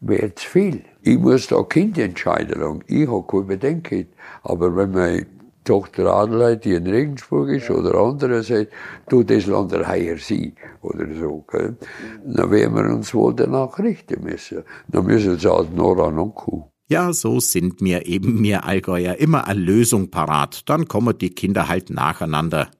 wäre 0.00 0.34
zu 0.34 0.48
viel. 0.48 0.84
Ich 1.06 1.18
muss 1.18 1.48
da 1.48 1.62
Kind 1.64 1.98
entscheiden. 1.98 2.82
Ich 2.86 3.06
habe 3.06 3.24
keine 3.28 3.42
Bedenken. 3.42 4.06
Aber 4.42 4.74
wenn 4.74 4.92
meine 4.92 5.26
Tochter 5.62 6.06
Adelheid, 6.06 6.64
die 6.64 6.72
in 6.72 6.86
Regensburg 6.86 7.50
ist, 7.50 7.68
ja. 7.68 7.74
oder 7.74 7.94
andere 7.94 8.42
sagt, 8.42 8.68
du, 9.10 9.22
das 9.22 9.44
Land 9.44 9.74
heuer 9.86 10.16
sie, 10.16 10.54
oder 10.80 11.06
so. 11.14 11.44
Gell? 11.50 11.76
Dann 12.24 12.50
werden 12.50 12.74
wir 12.74 12.94
uns 12.94 13.12
wohl 13.12 13.34
danach 13.34 13.78
richten 13.78 14.24
müssen. 14.24 14.62
Dann 14.88 15.04
müssen 15.04 15.38
sie 15.38 15.52
halt 15.52 15.76
Nora 15.76 16.04
und 16.04 16.34
Kuh. 16.34 16.70
Ja, 16.88 17.12
so 17.12 17.38
sind 17.38 17.82
mir 17.82 18.06
eben 18.06 18.40
mir 18.40 18.64
Allgäuer 18.64 19.16
immer 19.16 19.46
eine 19.46 19.60
Lösung 19.60 20.10
parat. 20.10 20.66
Dann 20.70 20.88
kommen 20.88 21.18
die 21.18 21.34
Kinder 21.34 21.68
halt 21.68 21.90
nacheinander 21.90 22.70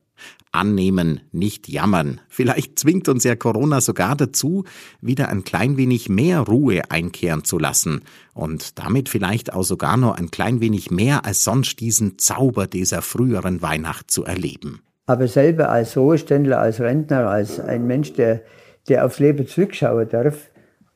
annehmen, 0.54 1.20
nicht 1.32 1.68
jammern. 1.68 2.20
Vielleicht 2.28 2.78
zwingt 2.78 3.08
uns 3.08 3.24
ja 3.24 3.36
Corona 3.36 3.80
sogar 3.80 4.16
dazu, 4.16 4.64
wieder 5.00 5.28
ein 5.28 5.44
klein 5.44 5.76
wenig 5.76 6.08
mehr 6.08 6.40
Ruhe 6.40 6.82
einkehren 6.90 7.44
zu 7.44 7.58
lassen 7.58 8.02
und 8.32 8.78
damit 8.78 9.08
vielleicht 9.08 9.52
auch 9.52 9.64
sogar 9.64 9.96
noch 9.96 10.16
ein 10.16 10.30
klein 10.30 10.60
wenig 10.60 10.90
mehr 10.90 11.24
als 11.24 11.44
sonst 11.44 11.80
diesen 11.80 12.18
Zauber 12.18 12.66
dieser 12.66 13.02
früheren 13.02 13.62
Weihnacht 13.62 14.10
zu 14.10 14.24
erleben. 14.24 14.82
Aber 15.06 15.28
selber 15.28 15.70
als 15.70 15.96
Ruheständler, 15.96 16.60
als 16.60 16.80
Rentner, 16.80 17.28
als 17.28 17.60
ein 17.60 17.86
Mensch, 17.86 18.14
der, 18.14 18.42
der 18.88 19.04
aufs 19.04 19.18
Leben 19.18 19.46
zurückschauen 19.46 20.08
darf 20.08 20.50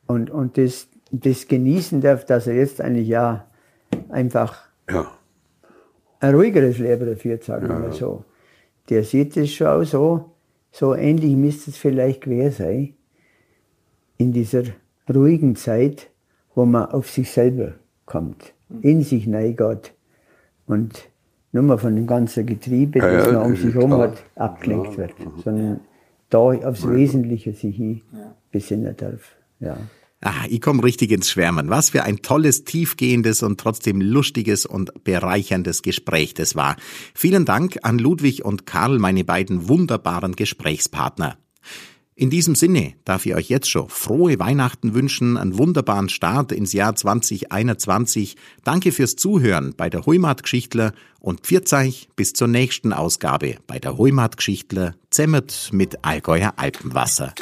und, 0.07 0.31
und 0.31 0.57
das, 0.57 0.87
das 1.11 1.47
genießen 1.47 2.01
darf, 2.01 2.25
dass 2.25 2.47
er 2.47 2.55
jetzt 2.55 2.81
eigentlich 2.81 3.07
ja 3.07 3.45
einfach 4.09 4.57
ja. 4.89 5.11
ein 6.19 6.33
ruhigeres 6.33 6.79
Leben 6.79 7.05
dafür, 7.05 7.39
sagen 7.41 7.67
wir 7.67 7.75
mal 7.75 7.91
so 7.91 8.25
der 8.89 9.03
sieht 9.03 9.37
es 9.37 9.53
schon 9.53 9.67
auch 9.67 9.83
so, 9.83 10.31
so 10.71 10.95
ähnlich 10.95 11.35
müsste 11.35 11.71
es 11.71 11.77
vielleicht 11.77 12.21
quer 12.21 12.51
sein, 12.51 12.93
in 14.17 14.33
dieser 14.33 14.63
ruhigen 15.13 15.55
Zeit, 15.55 16.09
wo 16.55 16.65
man 16.65 16.85
auf 16.85 17.09
sich 17.09 17.31
selber 17.31 17.73
kommt, 18.05 18.53
in 18.81 19.01
sich 19.01 19.27
neigeht 19.27 19.93
und 20.67 21.09
nur 21.51 21.63
mal 21.63 21.77
von 21.77 21.95
dem 21.95 22.05
ganzen 22.05 22.45
Getriebe, 22.45 22.99
das 22.99 23.27
ja, 23.27 23.33
man 23.33 23.51
um 23.51 23.55
sich 23.55 23.73
herum 23.73 23.93
hat, 23.93 24.23
abgelenkt 24.35 24.97
wird, 24.97 25.13
sondern 25.43 25.79
da 26.29 26.39
aufs 26.39 26.87
Wesentliche 26.87 27.53
sich 27.53 27.75
hin 27.75 28.01
besinnen 28.51 28.95
darf. 28.95 29.35
Ja. 29.59 29.77
Ah, 30.21 30.45
ich 30.49 30.59
komme 30.59 30.83
richtig 30.83 31.11
ins 31.11 31.29
Schwärmen. 31.29 31.69
Was 31.69 31.91
für 31.91 32.03
ein 32.03 32.21
tolles, 32.21 32.65
tiefgehendes 32.65 33.41
und 33.41 33.59
trotzdem 33.59 34.01
lustiges 34.01 34.65
und 34.65 35.03
bereicherndes 35.05 35.81
Gespräch 35.81 36.33
das 36.33 36.55
war. 36.55 36.75
Vielen 37.13 37.45
Dank 37.45 37.79
an 37.83 37.99
Ludwig 37.99 38.43
und 38.43 38.65
Karl, 38.65 38.99
meine 38.99 39.23
beiden 39.23 39.69
wunderbaren 39.69 40.35
Gesprächspartner. 40.35 41.37
In 42.15 42.29
diesem 42.29 42.53
Sinne 42.53 42.95
darf 43.05 43.25
ich 43.25 43.33
euch 43.33 43.47
jetzt 43.47 43.69
schon 43.69 43.87
frohe 43.87 44.37
Weihnachten 44.39 44.93
wünschen, 44.93 45.37
einen 45.37 45.57
wunderbaren 45.57 46.09
Start 46.09 46.51
ins 46.51 46.73
Jahr 46.73 46.93
2021. 46.93 48.35
Danke 48.65 48.91
fürs 48.91 49.15
Zuhören 49.15 49.73
bei 49.77 49.89
der 49.89 50.05
Heimatgeschichtler 50.05 50.91
und 51.21 51.41
Pfirzeich 51.41 52.09
bis 52.17 52.33
zur 52.33 52.49
nächsten 52.49 52.91
Ausgabe 52.91 53.55
bei 53.67 53.79
der 53.79 53.97
Heimatgeschichtler 53.97 54.95
Zemmert 55.11 55.69
mit 55.71 56.03
Allgäuer 56.03 56.55
Alpenwasser. 56.57 57.33